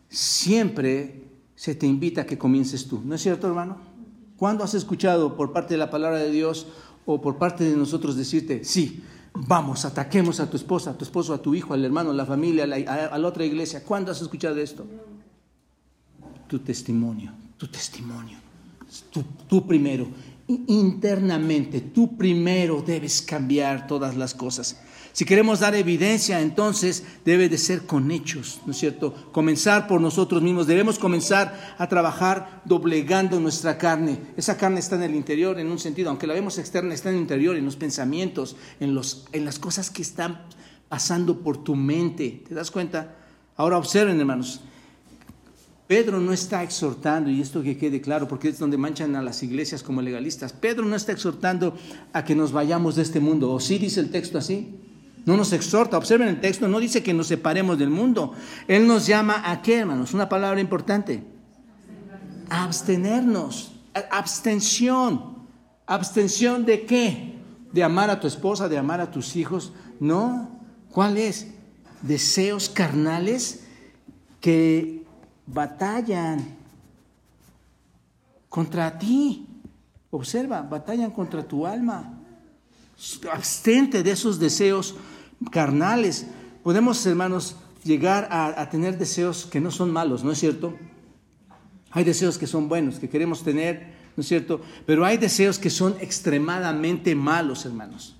[0.08, 1.24] siempre
[1.54, 3.02] se te invita a que comiences tú.
[3.04, 3.78] ¿No es cierto, hermano?
[4.36, 6.66] ¿Cuándo has escuchado por parte de la palabra de Dios
[7.06, 9.02] o por parte de nosotros decirte, sí,
[9.34, 12.24] vamos, ataquemos a tu esposa, a tu esposo, a tu hijo, al hermano, a la
[12.24, 13.82] familia, a la, otra iglesia.
[13.84, 14.86] ¿Cuándo has escuchado esto?
[16.48, 18.38] Tu testimonio, tu testimonio.
[19.48, 20.08] tú primero,
[20.46, 24.78] internamente, tú primero debes cambiar todas las cosas.
[25.14, 29.14] Si queremos dar evidencia, entonces debe de ser con hechos, ¿no es cierto?
[29.30, 30.66] Comenzar por nosotros mismos.
[30.66, 34.18] Debemos comenzar a trabajar doblegando nuestra carne.
[34.36, 37.14] Esa carne está en el interior, en un sentido, aunque la vemos externa, está en
[37.14, 40.46] el interior, en los pensamientos, en, los, en las cosas que están
[40.88, 42.42] pasando por tu mente.
[42.48, 43.14] ¿Te das cuenta?
[43.54, 44.62] Ahora observen, hermanos.
[45.86, 49.44] Pedro no está exhortando, y esto que quede claro, porque es donde manchan a las
[49.44, 50.52] iglesias como legalistas.
[50.52, 51.78] Pedro no está exhortando
[52.12, 53.52] a que nos vayamos de este mundo.
[53.52, 54.80] ¿O sí dice el texto así?
[55.26, 58.34] No nos exhorta, observen el texto, no dice que nos separemos del mundo.
[58.68, 60.12] Él nos llama a qué, hermanos?
[60.12, 61.24] Una palabra importante.
[62.50, 63.72] Abstenernos.
[64.10, 65.38] Abstención.
[65.86, 67.34] ¿Abstención de qué?
[67.72, 69.72] ¿De amar a tu esposa, de amar a tus hijos?
[69.98, 70.50] No.
[70.90, 71.48] ¿Cuál es?
[72.02, 73.64] Deseos carnales
[74.40, 75.04] que
[75.46, 76.54] batallan
[78.50, 79.46] contra ti.
[80.10, 82.20] Observa, batallan contra tu alma.
[83.32, 84.94] Abstente de esos deseos
[85.50, 86.26] carnales.
[86.62, 90.74] Podemos, hermanos, llegar a, tener deseos que no son malos, ¿no es cierto?
[91.90, 94.60] Hay deseos que son buenos, que queremos tener, ¿no es cierto?
[94.86, 98.16] Pero hay deseos que son extremadamente malos, hermanos.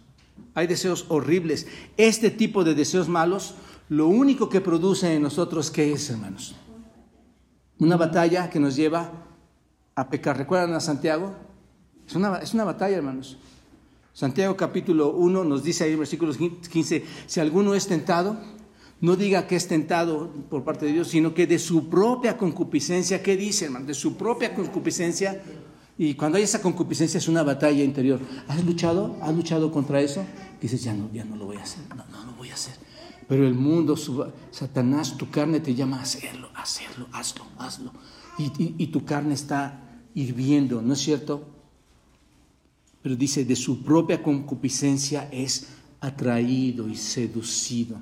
[0.54, 1.66] Hay deseos horribles.
[1.96, 3.54] Este tipo de deseos malos,
[3.88, 6.54] lo único que produce en nosotros, ¿qué es, hermanos?
[7.78, 9.10] Una batalla que nos lleva
[9.94, 10.36] a pecar.
[10.36, 11.34] ¿Recuerdan a Santiago?
[12.06, 13.38] Es una, es una batalla, hermanos.
[14.14, 18.38] Santiago capítulo 1 nos dice ahí en versículos 15, si alguno es tentado,
[19.00, 23.24] no diga que es tentado por parte de Dios, sino que de su propia concupiscencia,
[23.24, 23.86] ¿qué dice, hermano?
[23.86, 25.42] De su propia concupiscencia.
[25.98, 28.20] Y cuando hay esa concupiscencia es una batalla interior.
[28.46, 29.16] ¿Has luchado?
[29.20, 30.24] ¿Has luchado contra eso?
[30.60, 31.82] Dices, ya no, ya no lo voy a hacer.
[31.88, 32.74] No, no lo voy a hacer.
[33.26, 33.96] Pero el mundo,
[34.52, 37.92] Satanás, tu carne te llama a hacerlo, hacerlo, hazlo, hazlo.
[38.38, 41.53] Y, y tu carne está hirviendo, ¿no es cierto?
[43.05, 45.68] Pero dice, de su propia concupiscencia es
[46.00, 48.00] atraído y seducido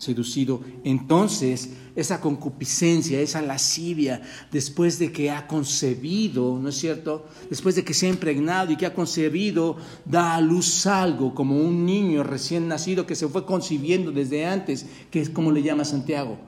[0.00, 0.62] seducido.
[0.82, 7.26] Entonces, esa concupiscencia, esa lascivia, después de que ha concebido, ¿no es cierto?
[7.50, 9.76] Después de que se ha impregnado y que ha concebido,
[10.06, 14.86] da a luz algo, como un niño recién nacido que se fue concibiendo desde antes,
[15.10, 16.38] que es como le llama Santiago,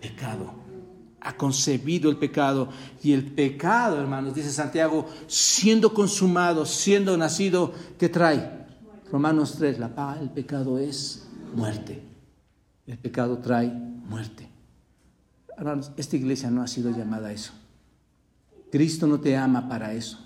[0.00, 0.61] pecado.
[1.24, 2.68] Ha concebido el pecado.
[3.02, 8.66] Y el pecado, hermanos, dice Santiago, siendo consumado, siendo nacido, ¿qué trae?
[9.10, 12.02] Romanos 3, la paga el pecado es muerte.
[12.86, 14.48] El pecado trae muerte.
[15.56, 17.52] Hermanos, esta iglesia no ha sido llamada a eso.
[18.70, 20.18] Cristo no te ama para eso.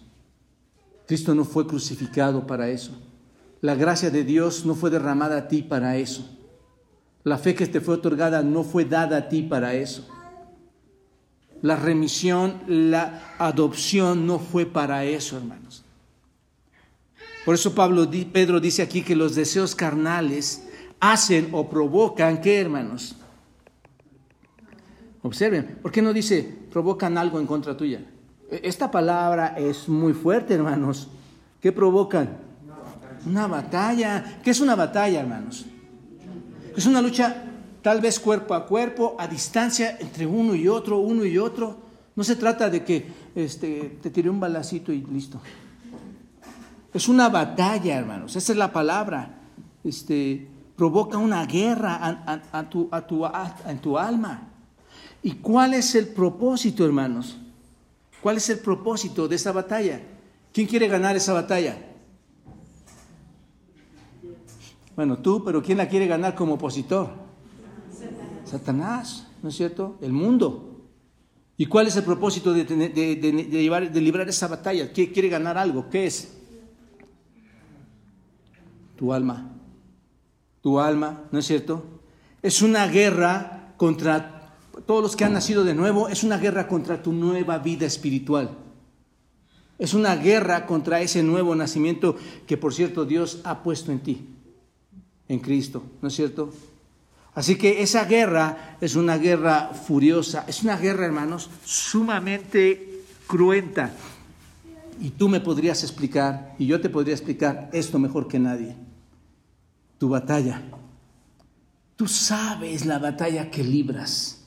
[1.06, 2.92] Cristo no fue crucificado para eso.
[3.60, 6.28] La gracia de Dios no fue derramada a ti para eso.
[7.24, 10.06] La fe que te fue otorgada no fue dada a ti para eso.
[11.66, 15.82] La remisión, la adopción no fue para eso, hermanos.
[17.44, 20.64] Por eso Pablo, Pedro dice aquí que los deseos carnales
[21.00, 23.16] hacen o provocan, ¿qué hermanos?
[25.22, 28.00] Observen, ¿por qué no dice provocan algo en contra tuya?
[28.48, 31.08] E, esta palabra es muy fuerte, hermanos.
[31.60, 32.28] ¿Qué provocan?
[33.26, 34.40] Una batalla.
[34.44, 35.66] ¿Qué es una batalla, hermanos?
[36.76, 37.42] Es una lucha
[37.86, 41.76] tal vez cuerpo a cuerpo, a distancia entre uno y otro, uno y otro.
[42.16, 45.40] No se trata de que este, te tire un balacito y listo.
[46.92, 48.34] Es una batalla, hermanos.
[48.34, 49.38] Esa es la palabra.
[49.84, 52.90] Este, provoca una guerra a, tu,
[53.68, 54.48] en tu alma.
[55.22, 57.38] ¿Y cuál es el propósito, hermanos?
[58.20, 60.00] ¿Cuál es el propósito de esa batalla?
[60.52, 61.78] ¿Quién quiere ganar esa batalla?
[64.96, 67.25] Bueno, tú, pero ¿quién la quiere ganar como opositor?
[68.46, 69.98] Satanás, ¿no es cierto?
[70.00, 70.86] El mundo.
[71.56, 72.90] ¿Y cuál es el propósito de, de,
[73.90, 74.92] de librar esa batalla?
[74.92, 75.88] ¿Quién quiere ganar algo?
[75.90, 76.36] ¿Qué es?
[78.96, 79.56] Tu alma
[80.66, 81.84] tu alma, ¿no es cierto?
[82.42, 84.52] Es una guerra contra
[84.84, 88.50] todos los que han nacido de nuevo, es una guerra contra tu nueva vida espiritual.
[89.78, 92.16] Es una guerra contra ese nuevo nacimiento
[92.48, 94.26] que, por cierto, Dios ha puesto en ti,
[95.28, 96.52] en Cristo, ¿no es cierto?
[97.36, 103.92] Así que esa guerra es una guerra furiosa, es una guerra, hermanos, sumamente cruenta.
[105.00, 108.74] Y tú me podrías explicar, y yo te podría explicar esto mejor que nadie
[109.98, 110.62] tu batalla.
[111.96, 114.42] Tú sabes la batalla que libras.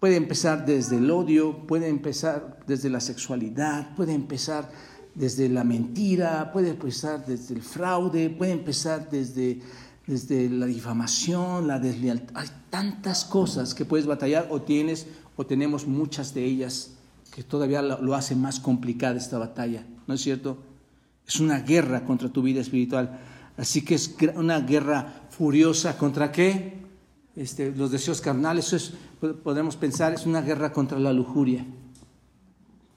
[0.00, 4.70] Puede empezar desde el odio, puede empezar desde la sexualidad, puede empezar
[5.14, 9.60] desde la mentira, puede empezar desde el fraude, puede empezar desde,
[10.06, 12.36] desde la difamación, la deslealtad.
[12.36, 16.92] Hay tantas cosas que puedes batallar o tienes o tenemos muchas de ellas
[17.34, 20.58] que todavía lo, hace más complicada esta batalla, ¿no es cierto?
[21.26, 23.18] Es una guerra contra tu vida espiritual.
[23.56, 26.86] Así que es una guerra furiosa contra qué?
[27.34, 31.66] Este, los deseos carnales, eso es, podemos pensar, es una guerra contra la lujuria.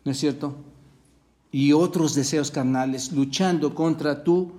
[0.05, 0.55] ¿No es cierto?
[1.51, 4.51] Y otros deseos carnales luchando contra tu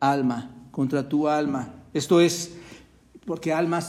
[0.00, 1.75] alma, contra tu alma.
[1.96, 2.52] Esto es,
[3.24, 3.80] porque alma,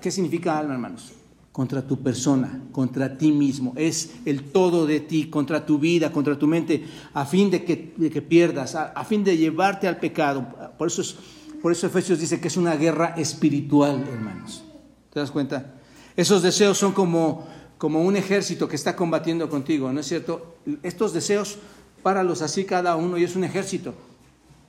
[0.00, 1.12] ¿qué significa alma, hermanos?
[1.54, 3.74] contra tu persona, contra ti mismo.
[3.76, 8.22] Es el todo de ti, contra tu vida, contra tu mente, a fin de que,
[8.22, 10.44] pierdas, a, fin de llevarte al pecado.
[10.76, 11.14] Por eso, es,
[11.62, 14.64] por eso Efesios dice que es una guerra espiritual, hermanos.
[15.12, 15.74] ¿Te das cuenta?
[16.16, 17.46] Esos deseos son como,
[17.78, 20.56] como un ejército que está combatiendo contigo, ¿no es cierto?
[20.82, 21.58] Estos deseos,
[22.02, 23.94] páralos así cada uno y es un ejército.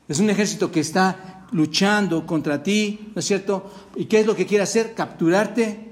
[0.08, 3.72] Es un ejército que está luchando contra ti, ¿no es cierto?
[3.96, 4.94] ¿Y qué es lo que quiere hacer?
[4.94, 5.86] Capturarte,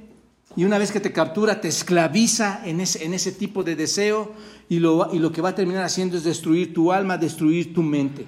[0.56, 4.34] y una vez que te captura, te esclaviza en ese, en ese tipo de deseo
[4.70, 7.82] y lo, y lo que va a terminar haciendo es destruir tu alma, destruir tu
[7.82, 8.28] mente.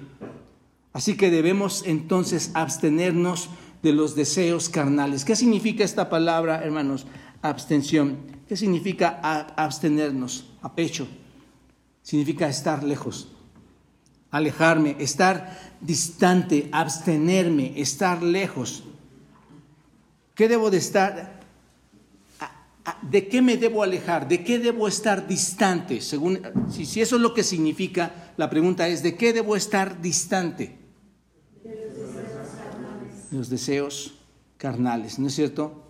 [0.92, 3.50] Así que debemos entonces abstenernos
[3.82, 5.24] de los deseos carnales.
[5.24, 7.06] ¿Qué significa esta palabra, hermanos?
[7.42, 8.16] Abstención.
[8.48, 9.20] ¿Qué significa
[9.56, 10.46] abstenernos?
[10.62, 11.06] A pecho.
[12.02, 13.28] Significa estar lejos,
[14.30, 18.84] alejarme, estar distante, abstenerme, estar lejos.
[20.34, 21.40] ¿Qué debo de estar?
[23.02, 24.28] ¿De qué me debo alejar?
[24.28, 26.00] ¿De qué debo estar distante?
[26.00, 30.00] Según, si, si eso es lo que significa, la pregunta es, ¿de qué debo estar
[30.00, 30.78] distante?
[33.32, 34.14] Los deseos
[34.56, 35.82] carnales, ¿no es cierto?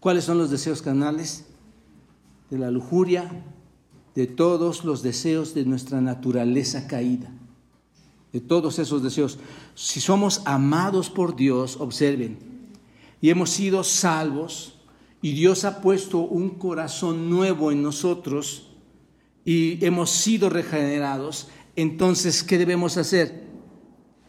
[0.00, 1.44] ¿Cuáles son los deseos carnales?
[2.50, 3.30] De la lujuria,
[4.14, 7.30] de todos los deseos de nuestra naturaleza caída,
[8.32, 9.38] de todos esos deseos.
[9.74, 12.38] Si somos amados por Dios, observen,
[13.20, 14.78] y hemos sido salvos,
[15.20, 18.68] y Dios ha puesto un corazón nuevo en nosotros,
[19.44, 23.44] y hemos sido regenerados, entonces, ¿qué debemos hacer?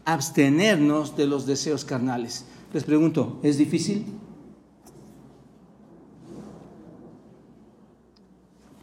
[0.06, 2.46] Abstenernos de los deseos carnales.
[2.74, 4.06] Les pregunto, ¿es difícil?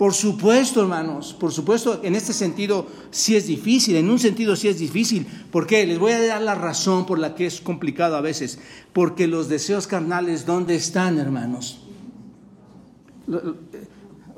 [0.01, 4.67] Por supuesto, hermanos, por supuesto, en este sentido sí es difícil, en un sentido sí
[4.67, 5.27] es difícil.
[5.53, 5.87] ¿Por qué?
[5.87, 8.59] Les voy a dar la razón por la que es complicado a veces.
[8.95, 11.83] Porque los deseos carnales, ¿dónde están, hermanos?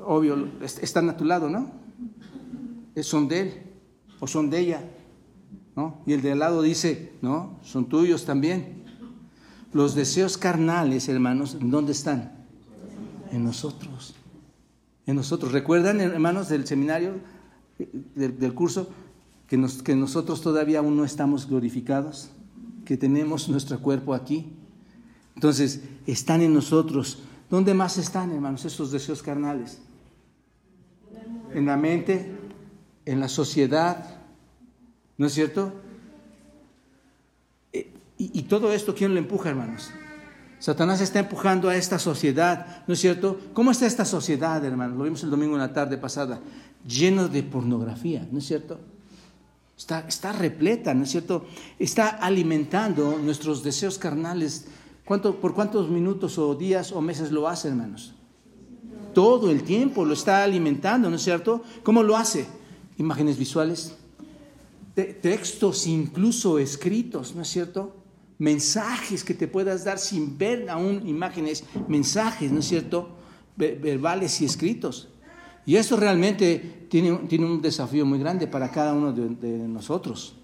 [0.05, 0.49] Obvio,
[0.81, 1.71] están a tu lado, ¿no?
[3.01, 3.53] Son de él
[4.19, 4.83] o son de ella,
[5.77, 6.03] ¿no?
[6.05, 8.83] Y el de al lado dice, no, son tuyos también.
[9.71, 12.45] Los deseos carnales, hermanos, ¿dónde están?
[13.31, 14.15] En nosotros
[15.05, 15.51] en nosotros.
[15.51, 17.15] ¿Recuerdan, hermanos, del seminario,
[18.15, 18.89] del, curso,
[19.47, 22.29] que, nosotros todavía aún no estamos glorificados?
[22.85, 24.51] Que tenemos nuestro cuerpo aquí.
[25.35, 27.19] Entonces, están en nosotros.
[27.49, 29.79] ¿Dónde más están, hermanos, esos deseos carnales?
[31.53, 32.31] En la mente,
[33.05, 34.21] en la sociedad,
[35.17, 35.73] ¿no es cierto?
[37.71, 39.91] Eh, y, y todo esto, ¿quién lo empuja, hermanos?
[40.63, 43.37] Satanás está empujando a esta sociedad, ¿no es cierto?
[43.53, 44.95] ¿Cómo está esta sociedad, hermano?
[44.95, 46.39] Lo vimos el domingo en la tarde pasada,
[46.87, 48.79] lleno de pornografía, ¿no es cierto?
[49.77, 51.45] Está, está repleta, ¿no es cierto?
[51.77, 54.67] Está alimentando nuestros deseos carnales.
[55.03, 58.13] ¿Cuánto, ¿Por cuántos minutos o días o meses lo hace, hermanos?
[59.13, 61.61] Todo el tiempo lo está alimentando, ¿no es cierto?
[61.83, 62.47] ¿Cómo lo hace?
[62.97, 63.97] Imágenes visuales,
[64.95, 68.02] textos incluso escritos, ¿no es cierto?
[68.39, 73.17] Mensajes que te puedas dar sin ver aún imágenes, mensajes, ¿no es cierto?
[73.55, 75.09] verbales y escritos.
[75.65, 80.35] Y eso realmente tiene, tiene un desafío muy grande para cada uno de, nosotros.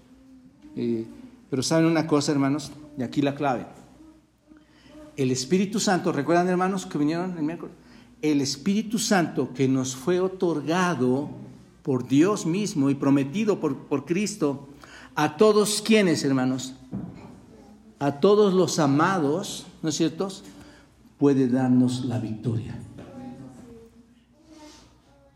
[0.76, 1.04] Eh,
[1.50, 3.66] pero saben una cosa, hermanos, y aquí la clave.
[5.16, 7.74] El Espíritu Santo, ¿recuerdan, hermanos, que vinieron el miércoles?
[8.22, 11.28] El Espíritu Santo que nos fue otorgado
[11.82, 14.68] por Dios mismo y prometido por, por Cristo
[15.14, 16.74] a todos quienes, hermanos,
[18.00, 20.28] a todos los amados, ¿no es cierto?,
[21.18, 22.76] puede darnos la victoria.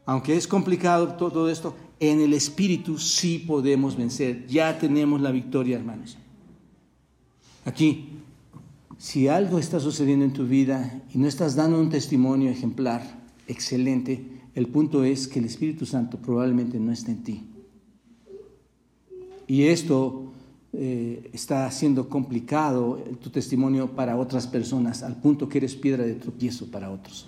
[0.06, 4.46] Aunque es complicado todo esto, en el Espíritu sí podemos vencer.
[4.46, 6.16] Ya tenemos la victoria, hermanos.
[7.66, 8.08] Aquí,
[8.98, 13.02] si algo está sucediendo en tu vida y no estás dando un testimonio ejemplar,
[13.46, 17.44] excelente, el punto es que el Espíritu Santo probablemente no está en ti.
[19.46, 20.32] Y esto
[20.76, 26.14] eh, está siendo complicado tu testimonio para otras personas, al punto que eres piedra de
[26.14, 27.26] tropiezo para otros.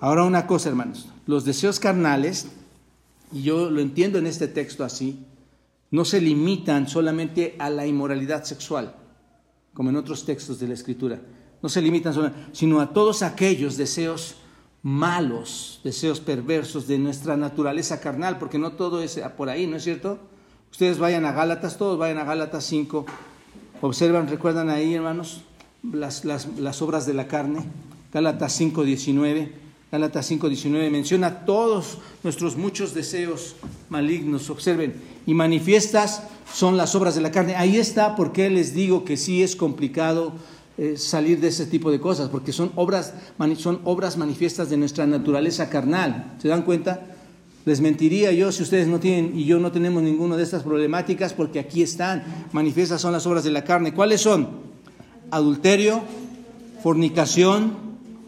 [0.00, 2.48] Ahora una cosa, hermanos, los deseos carnales,
[3.32, 5.24] y yo lo entiendo en este texto así,
[5.92, 8.96] no se limitan solamente a la inmoralidad sexual,
[9.72, 11.20] como en otros textos de la Escritura.
[11.62, 14.34] No se limitan solamente, sino a todos aquellos deseos
[14.82, 19.84] malos, deseos perversos de nuestra naturaleza carnal, porque no todo es por ahí, ¿no es
[19.84, 20.18] cierto?
[20.72, 23.04] Ustedes vayan a Gálatas, todos vayan a Gálatas 5.
[23.82, 25.42] Observan, recuerdan ahí, hermanos,
[25.82, 27.60] las, las, obras de la carne.
[28.10, 29.52] Gálatas 5, 19.
[29.92, 33.56] Gálatas 5, 19 menciona todos nuestros muchos deseos
[33.90, 34.48] malignos.
[34.48, 34.94] Observen,
[35.26, 37.54] y manifiestas son las obras de la carne.
[37.54, 40.32] Ahí está porque les digo que sí es complicado
[40.78, 43.12] eh, salir de ese tipo de cosas, porque son obras,
[43.58, 46.34] son obras manifiestas de nuestra naturaleza carnal.
[46.40, 47.11] ¿Se dan cuenta?
[47.64, 51.32] Les mentiría yo si ustedes no tienen y yo no tenemos ninguna de estas problemáticas
[51.32, 53.94] porque aquí están, manifiestas son las obras de la carne.
[53.94, 54.48] ¿Cuáles son?
[55.30, 56.02] Adulterio,
[56.82, 57.74] fornicación,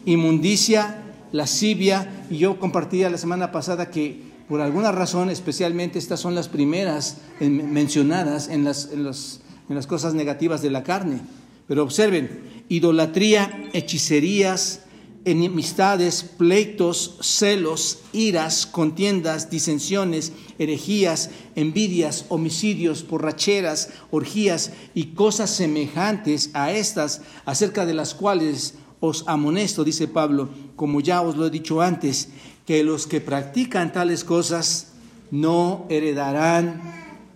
[0.05, 2.27] inmundicia, lascivia.
[2.31, 7.17] Y yo compartía la semana pasada que por alguna razón, especialmente estas son las primeras
[7.41, 11.21] mencionadas en las, en las cosas negativas de la carne.
[11.67, 14.81] Pero observen, idolatría, hechicerías,
[15.25, 26.73] enemistades, pleitos, celos, iras, contiendas, disensiones, herejías, envidias, homicidios, borracheras, orgías y cosas semejantes a
[26.73, 31.81] estas, acerca de las cuales os amonesto, dice Pablo, como ya os lo he dicho
[31.81, 32.29] antes,
[32.67, 34.93] que los que practican tales cosas
[35.31, 36.81] no heredarán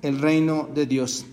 [0.02, 1.26] el reino de Dios.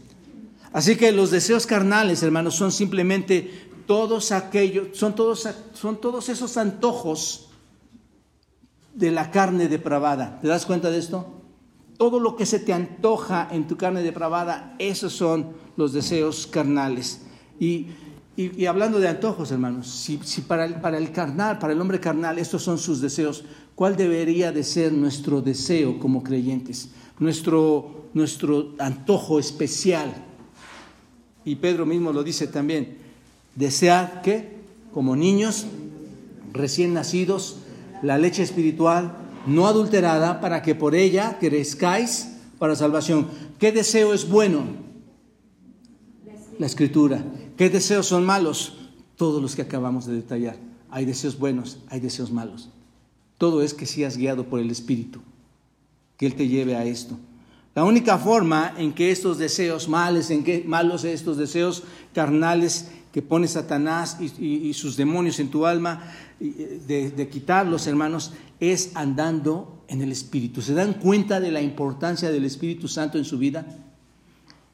[0.73, 6.57] Así que los deseos carnales, hermanos, son simplemente todos aquellos, son todos, son todos esos
[6.57, 7.49] antojos
[8.95, 10.39] de la carne depravada.
[10.41, 11.27] ¿Te das cuenta de esto?
[11.97, 17.21] Todo lo que se te antoja en tu carne depravada, esos son los deseos carnales.
[17.59, 17.87] Y,
[18.67, 22.63] hablando de antojos, hermanos, si, para, el, para el carnal, para el hombre carnal, estos
[22.63, 26.89] son sus deseos, ¿cuál debería de ser nuestro deseo como creyentes?
[27.19, 30.13] Nuestro, nuestro antojo especial.
[31.45, 33.04] Y Pedro mismo lo dice también,
[33.55, 34.55] Desead que,
[34.93, 35.65] como niños
[36.53, 37.57] recién nacidos,
[38.01, 43.27] la leche espiritual no adulterada para que por ella crezcáis para salvación.
[43.59, 44.63] ¿Qué deseo es bueno?
[46.59, 47.23] La escritura.
[47.57, 48.77] ¿Qué deseos son malos?
[49.15, 50.57] Todos los que acabamos de detallar.
[50.89, 52.69] Hay deseos buenos, hay deseos malos.
[53.37, 55.19] Todo es que seas guiado por el Espíritu,
[56.17, 57.17] que Él te lleve a esto.
[57.75, 61.83] La única forma en que estos deseos males, en que malos estos deseos
[62.13, 66.03] carnales que pone Satanás y, sus demonios en tu alma,
[66.37, 70.61] de, de quitarlos, hermanos, es andando en el Espíritu.
[70.61, 73.65] ¿Se dan cuenta de la importancia del Espíritu Santo en su vida?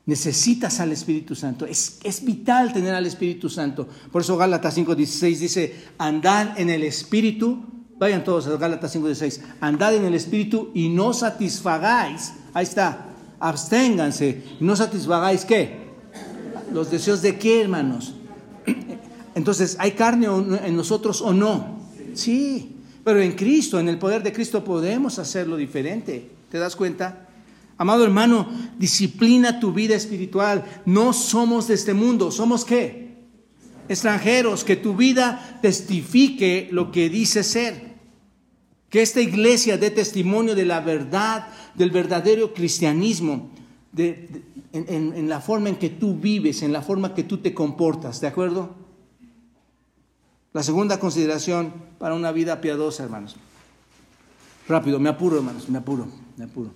[0.08, 1.68] Necesitas al Espíritu Santo.
[1.68, 3.88] Es, es, vital tener al Espíritu Santo.
[4.12, 7.64] Por eso Gálatas 5.16 dice, andad en el Espíritu.
[8.00, 9.40] Vayan todos a Gálatas 5.16.
[9.62, 12.34] Andad en el Espíritu y no satisfagáis.
[12.56, 13.06] Ahí está.
[13.40, 14.42] Absténganse.
[14.60, 15.92] No satisfagáis qué?
[16.74, 18.16] Los deseos de qué, hermanos?
[19.36, 21.80] Entonces, ¿hay carne en nosotros o no?
[22.14, 26.30] Sí, pero en Cristo, en el poder de Cristo podemos hacerlo diferente.
[26.50, 27.28] ¿Te das cuenta?
[27.78, 30.66] Amado hermano, disciplina tu vida espiritual.
[30.86, 33.16] No somos de este mundo, somos qué?
[33.90, 37.96] Extranjeros, que tu vida testifique lo que dice ser.
[38.90, 43.50] Que esta iglesia dé testimonio de la verdad, del verdadero cristianismo,
[43.92, 48.22] de, en, la forma en que tú vives, en la forma que tú te comportas,
[48.22, 48.76] ¿de acuerdo?
[50.54, 53.36] La segunda consideración para una vida piadosa, hermanos.
[54.68, 56.72] Rápido, me apuro, hermanos, me apuro, me apuro.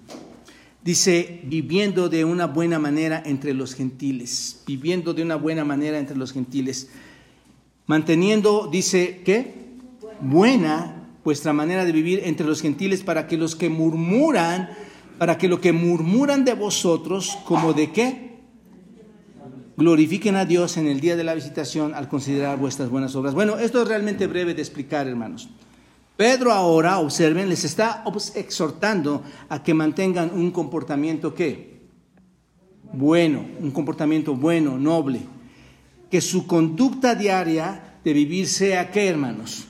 [0.83, 6.15] Dice, viviendo de una buena manera entre los gentiles, viviendo de una buena manera entre
[6.15, 6.89] los gentiles.
[7.87, 9.53] Manteniendo, dice, ¿qué?
[10.21, 14.69] Buena vuestra manera de vivir entre los gentiles para que los que murmuran
[15.17, 18.34] para que lo que murmuran de vosotros, como de qué,
[19.77, 23.33] glorifiquen a Dios en el día de la visitación al considerar vuestras buenas obras.
[23.33, 25.49] Bueno, esto es realmente breve de explicar, hermanos.
[26.17, 28.03] Pedro ahora, observen, les está
[28.35, 31.75] exhortando a que mantengan un comportamiento qué?
[32.93, 35.21] Bueno, un comportamiento bueno, noble.
[36.09, 39.67] Que su conducta diaria de vivir sea qué, hermanos?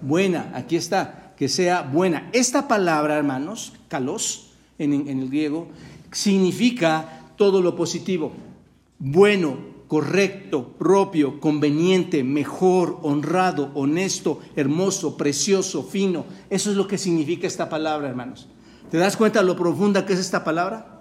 [0.00, 2.30] Buena, aquí está que sea buena.
[2.32, 5.68] Esta palabra, hermanos, kalos, en el griego,
[6.12, 8.30] significa todo lo positivo.
[9.00, 9.56] Bueno,
[9.88, 16.24] correcto, propio, conveniente, mejor, honrado, honesto, hermoso, precioso, fino.
[16.50, 18.46] Eso es lo que significa esta palabra, hermanos.
[18.92, 21.00] ¿Te das cuenta lo profunda que es esta palabra?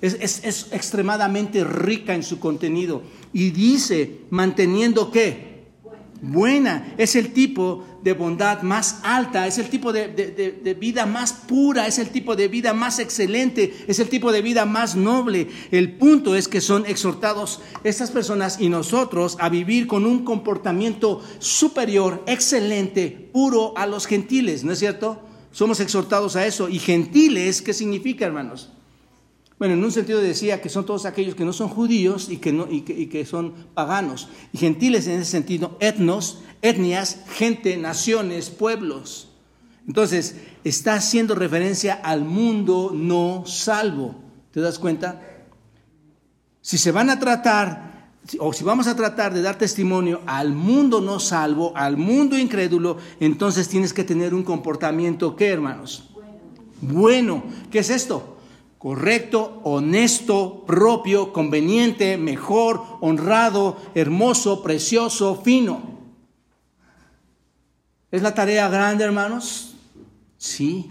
[0.00, 3.02] Es, es, es extremadamente rica en su contenido.
[3.34, 5.57] Y dice, manteniendo qué?
[6.20, 11.86] Buena, es el tipo de bondad más alta, es el tipo de, vida más pura,
[11.86, 15.48] es el tipo de vida más excelente, es el tipo de vida más noble.
[15.70, 21.22] El punto es que son exhortados estas personas y nosotros a vivir con un comportamiento
[21.38, 25.20] superior, excelente, puro a los gentiles, ¿no es cierto?
[25.52, 26.68] Somos exhortados a eso.
[26.68, 28.70] ¿Y gentiles qué significa, hermanos?
[29.58, 32.52] Bueno, en un sentido decía que son todos aquellos que no son judíos y que,
[32.52, 34.28] no, y que, son paganos.
[34.52, 39.30] Y gentiles en ese sentido, etnos, etnias, gente, naciones, pueblos.
[39.86, 44.14] Entonces, está haciendo referencia al mundo no salvo.
[44.52, 45.20] ¿Te das cuenta?
[46.60, 51.00] Si se van a tratar, o si vamos a tratar de dar testimonio al mundo
[51.00, 56.10] no salvo, al mundo incrédulo, entonces tienes que tener un comportamiento, ¿qué hermanos?
[56.80, 57.42] Bueno.
[57.72, 58.37] ¿Qué es esto?
[58.78, 65.98] Correcto, honesto, propio, conveniente, mejor, honrado, hermoso, precioso, fino.
[68.10, 69.74] ¿Es la tarea grande, hermanos?
[70.38, 70.90] Sí.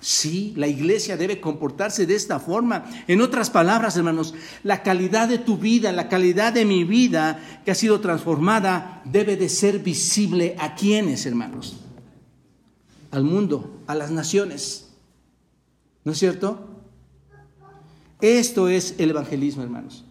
[0.00, 2.88] Sí, la iglesia debe comportarse de esta forma.
[3.08, 7.72] En otras palabras, hermanos, la calidad de tu vida, la calidad de mi vida que
[7.72, 11.78] ha sido transformada, debe de ser visible a quienes, hermanos?
[13.10, 14.88] Al mundo, a las naciones.
[16.04, 16.67] ¿No es cierto?
[18.20, 20.04] Esto es el evangelismo, hermanos.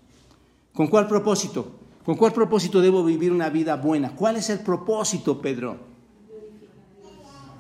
[0.73, 1.71] ¿Con cuál propósito?
[2.05, 4.15] ¿Con cuál propósito debo vivir una vida buena?
[4.15, 5.77] ¿Cuál es el propósito, Pedro?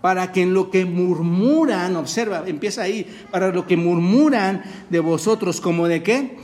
[0.01, 5.59] Para que en lo que murmuran, observa, empieza ahí, para lo que murmuran de vosotros,
[5.59, 6.37] como de qué?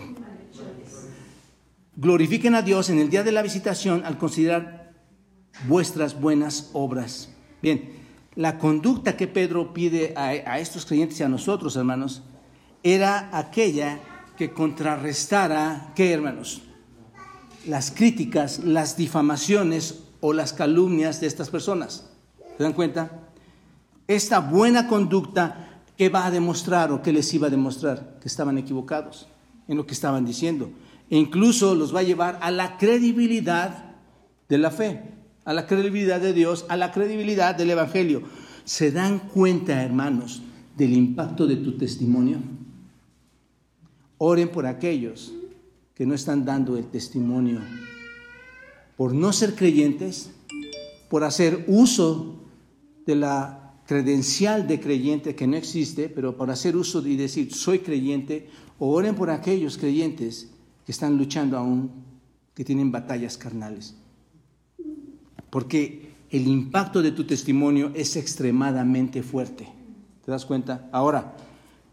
[1.96, 4.92] Glorifiquen a Dios en el día de la visitación al considerar
[5.68, 7.30] vuestras buenas obras.
[7.62, 7.90] Bien,
[8.36, 12.24] la conducta que Pedro pide a, a estos creyentes y a nosotros, hermanos,
[12.84, 14.00] era aquella
[14.38, 16.62] que contrarrestara, ¿qué hermanos?
[17.66, 22.10] Las críticas, las difamaciones o las calumnias de estas personas.
[22.58, 23.30] ¿Se dan cuenta?
[24.08, 28.58] Esta buena conducta que va a demostrar o que les iba a demostrar que estaban
[28.58, 29.28] equivocados
[29.68, 30.72] en lo que estaban diciendo.
[31.10, 33.96] E incluso los va a llevar a la credibilidad
[34.50, 35.04] de la fe,
[35.46, 38.24] a la credibilidad de Dios, a la credibilidad del Evangelio.
[38.66, 40.42] ¿Se dan cuenta, hermanos,
[40.76, 42.40] del impacto de tu testimonio?
[44.26, 45.34] Oren por aquellos
[45.94, 47.60] que no están dando el testimonio,
[48.96, 50.32] por no ser creyentes,
[51.10, 52.40] por hacer uso
[53.06, 57.80] de la credencial de creyente que no existe, pero por hacer uso y decir soy
[57.80, 58.48] creyente,
[58.80, 60.52] o oren por aquellos creyentes
[60.86, 61.92] que están luchando aún,
[62.56, 63.94] que tienen batallas carnales.
[65.50, 69.68] Porque el impacto de tu testimonio es extremadamente fuerte.
[70.24, 70.88] ¿Te das cuenta?
[70.94, 71.36] Ahora,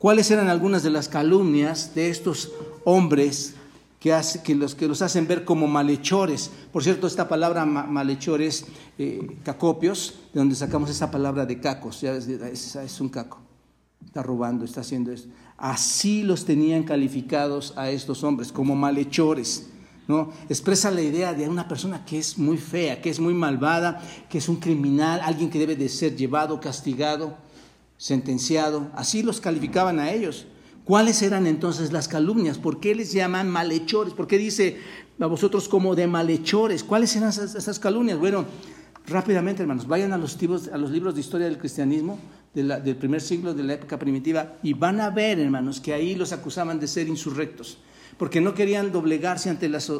[0.01, 2.51] cuáles eran algunas de las calumnias de estos
[2.84, 3.55] hombres
[4.01, 6.51] que, los, que los hacen ver como malhechores.
[6.72, 8.64] Por cierto, esta palabra malhechores,
[8.98, 13.40] eh, cacopios, de donde sacamos esa palabra de cacos, ya es, un caco,
[14.05, 15.28] está robando, está haciendo esto.
[15.59, 19.66] Así los tenían calificados a estos hombres, como malhechores.
[20.09, 20.32] ¿no?
[20.48, 24.38] Expresa la idea de una persona que es muy fea, que es muy malvada, que
[24.38, 27.49] es un criminal, alguien que debe de ser llevado, castigado
[28.01, 28.90] sentenciado.
[28.94, 30.46] Así los calificaban a ellos.
[30.84, 32.59] ¿Cuáles eran entonces las calumnias?
[32.59, 34.14] ¿Por qué les llaman malhechores?
[34.14, 34.78] ¿Por qué dice
[35.20, 36.82] a vosotros como de malhechores?
[36.82, 38.18] ¿Cuáles eran esas, calumnias?
[38.18, 38.46] Bueno,
[39.07, 40.38] rápidamente, hermanos, vayan a los,
[40.72, 42.18] a los libros de historia del cristianismo
[42.55, 46.32] del primer siglo, de la época primitiva, y van a ver, hermanos, que ahí los
[46.32, 47.78] acusaban de ser insurrectos
[48.21, 49.91] porque no querían doblegarse ante las,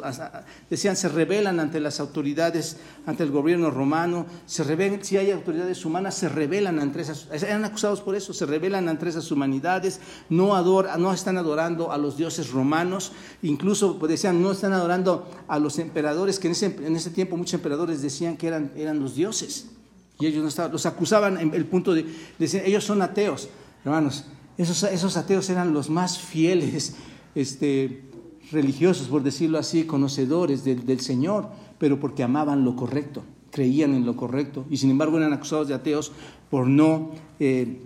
[0.69, 5.83] decían, se rebelan ante las autoridades, ante el gobierno romano, se rebelan, si hay autoridades
[5.85, 10.53] humanas, se rebelan ante esas, eran acusados por eso, se rebelan ante esas humanidades, no,
[10.99, 13.11] no están adorando a los dioses romanos,
[13.41, 17.37] incluso pues, decían, no están adorando a los emperadores, que en ese, en ese tiempo
[17.37, 19.71] muchos emperadores decían que eran, eran los dioses,
[20.19, 22.05] y ellos no estaban, los acusaban en el punto de,
[22.37, 23.49] decir, ellos son ateos,
[23.83, 24.25] hermanos,
[24.59, 26.93] esos, esos ateos eran los más fieles,
[27.33, 28.10] este,
[28.51, 34.15] religiosos, por decirlo así, conocedores del, Señor, pero porque amaban lo correcto, creían en lo
[34.15, 36.11] correcto, y sin embargo eran acusados de ateos
[36.49, 37.81] por no eh,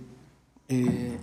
[0.67, 1.17] eh,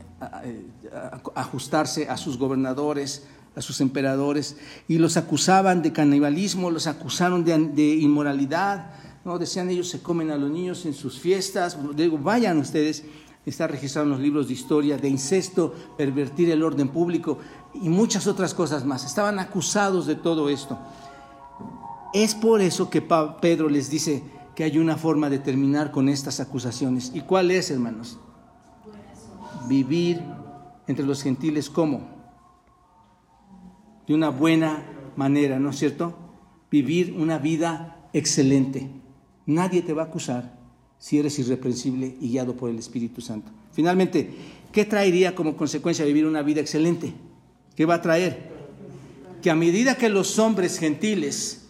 [1.35, 3.27] ajustarse a sus gobernadores,
[3.57, 4.57] a sus emperadores,
[4.89, 9.39] y los acusaban de canibalismo, los acusaron de, inmoralidad, ¿no?
[9.39, 13.05] decían ellos se comen a los niños en sus fiestas, digo, vayan ustedes,
[13.45, 17.39] está registrado en los libros de historia, de incesto, pervertir el orden público
[17.75, 19.05] y muchas otras cosas más.
[19.05, 20.79] Estaban acusados de todo esto.
[22.13, 24.23] Es por eso que Pedro les dice
[24.55, 27.11] que hay una forma de terminar con estas acusaciones.
[27.15, 28.19] ¿Y cuál es, hermanos?
[29.67, 30.23] Vivir
[30.87, 32.03] entre los gentiles como?
[34.07, 34.85] De una buena
[35.17, 36.15] manera, ¿no es cierto?
[36.71, 38.91] Vivir una vida excelente.
[39.47, 40.59] Nadie te va a acusar
[40.99, 43.51] si eres irreprensible y guiado por el Espíritu Santo.
[43.73, 44.35] Finalmente,
[44.71, 47.15] ¿qué traería como consecuencia vivir una vida excelente?
[47.77, 48.51] ¿Qué va a traer?
[49.43, 51.63] Que a medida que los hombres gentiles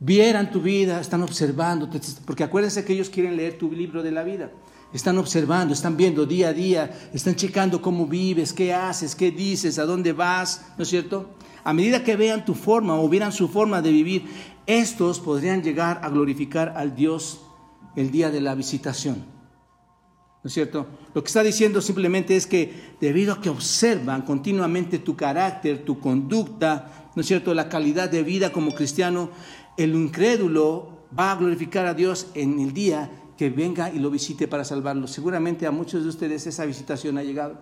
[0.00, 1.88] vieran tu vida, están observando,
[2.24, 4.50] porque acuérdense que ellos quieren leer tu libro de la vida.
[4.92, 9.78] Están observando, están viendo día a día, están checando cómo vives, qué haces, qué dices,
[9.78, 11.30] a dónde vas, ¿no es cierto?
[11.62, 14.24] A medida que vean tu forma o vieran su forma de vivir,
[14.66, 17.40] estos podrían llegar a glorificar al Dios
[17.96, 19.37] el día de la visitación.
[20.42, 20.86] ¿No es cierto?
[21.14, 25.98] Lo que está diciendo simplemente es que debido a que observan continuamente tu carácter, tu
[25.98, 27.54] conducta, ¿no es cierto?
[27.54, 29.30] La calidad de vida como cristiano,
[29.76, 34.46] el incrédulo va a glorificar a Dios en el día que venga y lo visite
[34.46, 35.06] para salvarlo.
[35.06, 37.58] Seguramente a muchos de ustedes esa visitación ha llegado.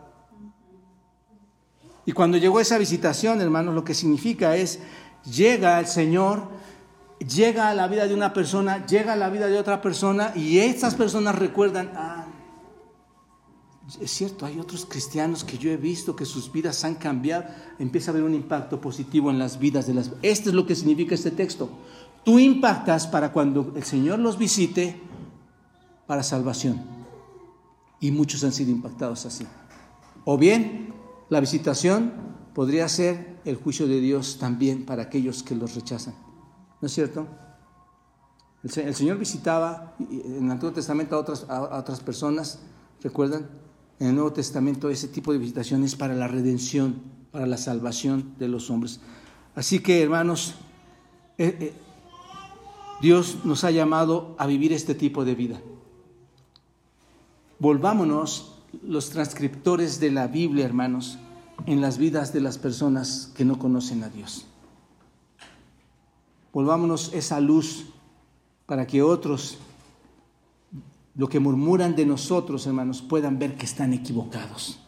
[2.05, 4.81] Y cuando llegó esa visitación, hermanos, lo que significa es,
[5.25, 6.49] llega el Señor,
[7.19, 10.59] llega a la vida de una persona, llega a la vida de otra persona y
[10.59, 12.27] estas personas recuerdan, ah,
[14.01, 17.45] Es cierto, hay otros cristianos que yo he visto que sus vidas han cambiado.
[17.79, 20.11] Empieza a haber un impacto positivo en las vidas de las...
[20.23, 21.69] Esto es lo que significa este texto.
[22.25, 25.01] Tú impactas para cuando el Señor los visite
[26.09, 26.85] para salvación.
[28.01, 29.47] Y muchos han sido impactados así.
[30.25, 30.93] O bien,
[31.29, 32.13] la visitación
[32.55, 36.15] podría ser el juicio de Dios también para aquellos que los rechazan.
[36.81, 37.29] ¿No es cierto?
[38.65, 42.59] El, Señor visitaba en el Antiguo Testamento a otras, a otras personas,
[43.01, 43.66] ¿recuerdan?
[43.99, 46.97] En el Nuevo Testamento ese tipo de visitación es para la redención,
[47.33, 49.01] para la salvación de los hombres.
[49.55, 50.55] Así que, hermanos,
[51.39, 51.75] eh, eh,
[53.01, 55.61] Dios nos ha llamado a vivir este tipo de vida.
[57.59, 61.19] Volvámonos los transcriptores de la Biblia, hermanos,
[61.65, 64.47] en las vidas de las personas que no conocen a Dios.
[66.53, 67.87] Volvámonos esa luz
[68.67, 69.59] para que otros,
[71.17, 74.79] lo que murmuran de nosotros, hermanos, puedan ver que están equivocados.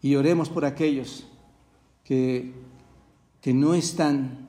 [0.00, 1.26] Y oremos por aquellos
[2.04, 2.52] que,
[3.40, 4.48] que no están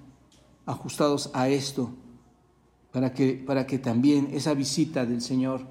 [0.65, 1.91] ajustados a esto,
[2.91, 5.61] para que, para que también esa visita del Señor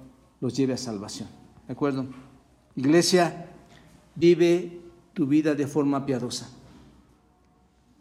[0.41, 1.29] los lleve a salvación.
[1.67, 2.07] ¿De acuerdo?
[2.75, 3.47] Iglesia,
[4.15, 4.81] vive
[5.15, 6.51] tu vida de forma piadosa.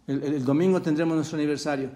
[0.08, 1.92] El, domingo tendremos nuestro aniversario.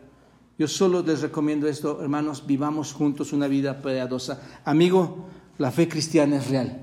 [0.57, 4.41] Yo solo les recomiendo esto, hermanos, vivamos juntos una vida piadosa.
[4.63, 5.25] Amigo,
[5.57, 6.81] la fe cristiana es real.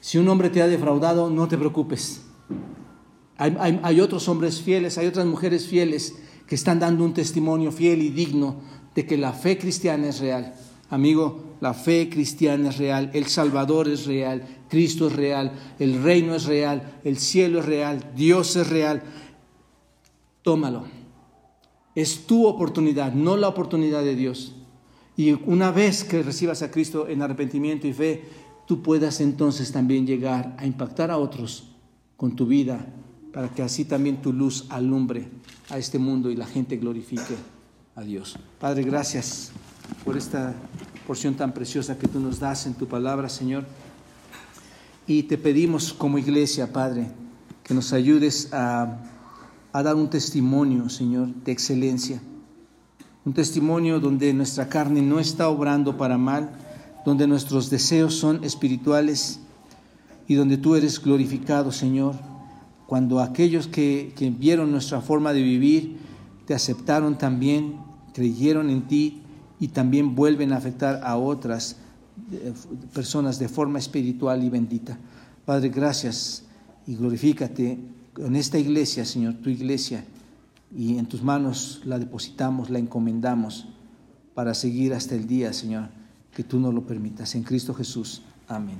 [0.00, 2.22] Si un hombre te ha defraudado, no te preocupes.
[3.36, 6.16] hay, otros hombres fieles, hay otras mujeres fieles
[6.46, 8.60] que están dando un testimonio fiel y digno
[8.94, 10.54] de que la fe cristiana es real.
[10.90, 16.34] Amigo, la fe cristiana es real, el Salvador es real, Cristo es real, el reino
[16.34, 19.02] es real, el cielo es real, Dios es real.
[20.42, 21.01] Tómalo.
[21.94, 24.54] Es tu oportunidad, no la oportunidad de Dios.
[25.16, 28.24] Y una vez que recibas a Cristo en arrepentimiento y fe,
[28.66, 31.68] tú puedas entonces también llegar a impactar a otros
[32.16, 32.86] con tu vida,
[33.32, 35.28] para que así también tu luz alumbre
[35.70, 37.34] a este mundo y la gente glorifique
[37.94, 38.38] a Dios.
[38.58, 39.52] Padre, gracias
[40.04, 40.54] por esta
[41.06, 43.64] porción tan preciosa que tú nos das en tu palabra, Señor.
[45.06, 47.10] Y te pedimos como iglesia, Padre,
[47.64, 48.98] que nos ayudes a,
[49.72, 52.20] a dar un testimonio, Señor, de excelencia.
[53.24, 56.50] Un testimonio donde nuestra carne no está obrando para mal,
[57.04, 59.40] donde nuestros deseos son espirituales
[60.28, 62.14] y donde tú eres glorificado, Señor.
[62.86, 65.96] Cuando aquellos que, que vieron nuestra forma de vivir
[66.46, 67.76] te aceptaron también,
[68.12, 69.22] creyeron en ti
[69.58, 71.76] y también vuelven a afectar a otras
[72.32, 72.52] eh,
[72.92, 74.98] personas de forma espiritual y bendita.
[75.46, 76.44] Padre, gracias
[76.86, 77.78] y glorifícate
[78.18, 80.04] en esta iglesia, Señor, tu iglesia,
[80.74, 83.68] y en tus manos la depositamos, la encomendamos
[84.34, 85.88] para seguir hasta el día, Señor,
[86.34, 87.34] que tú nos lo permitas.
[87.34, 88.22] En Cristo Jesús.
[88.48, 88.78] Amén.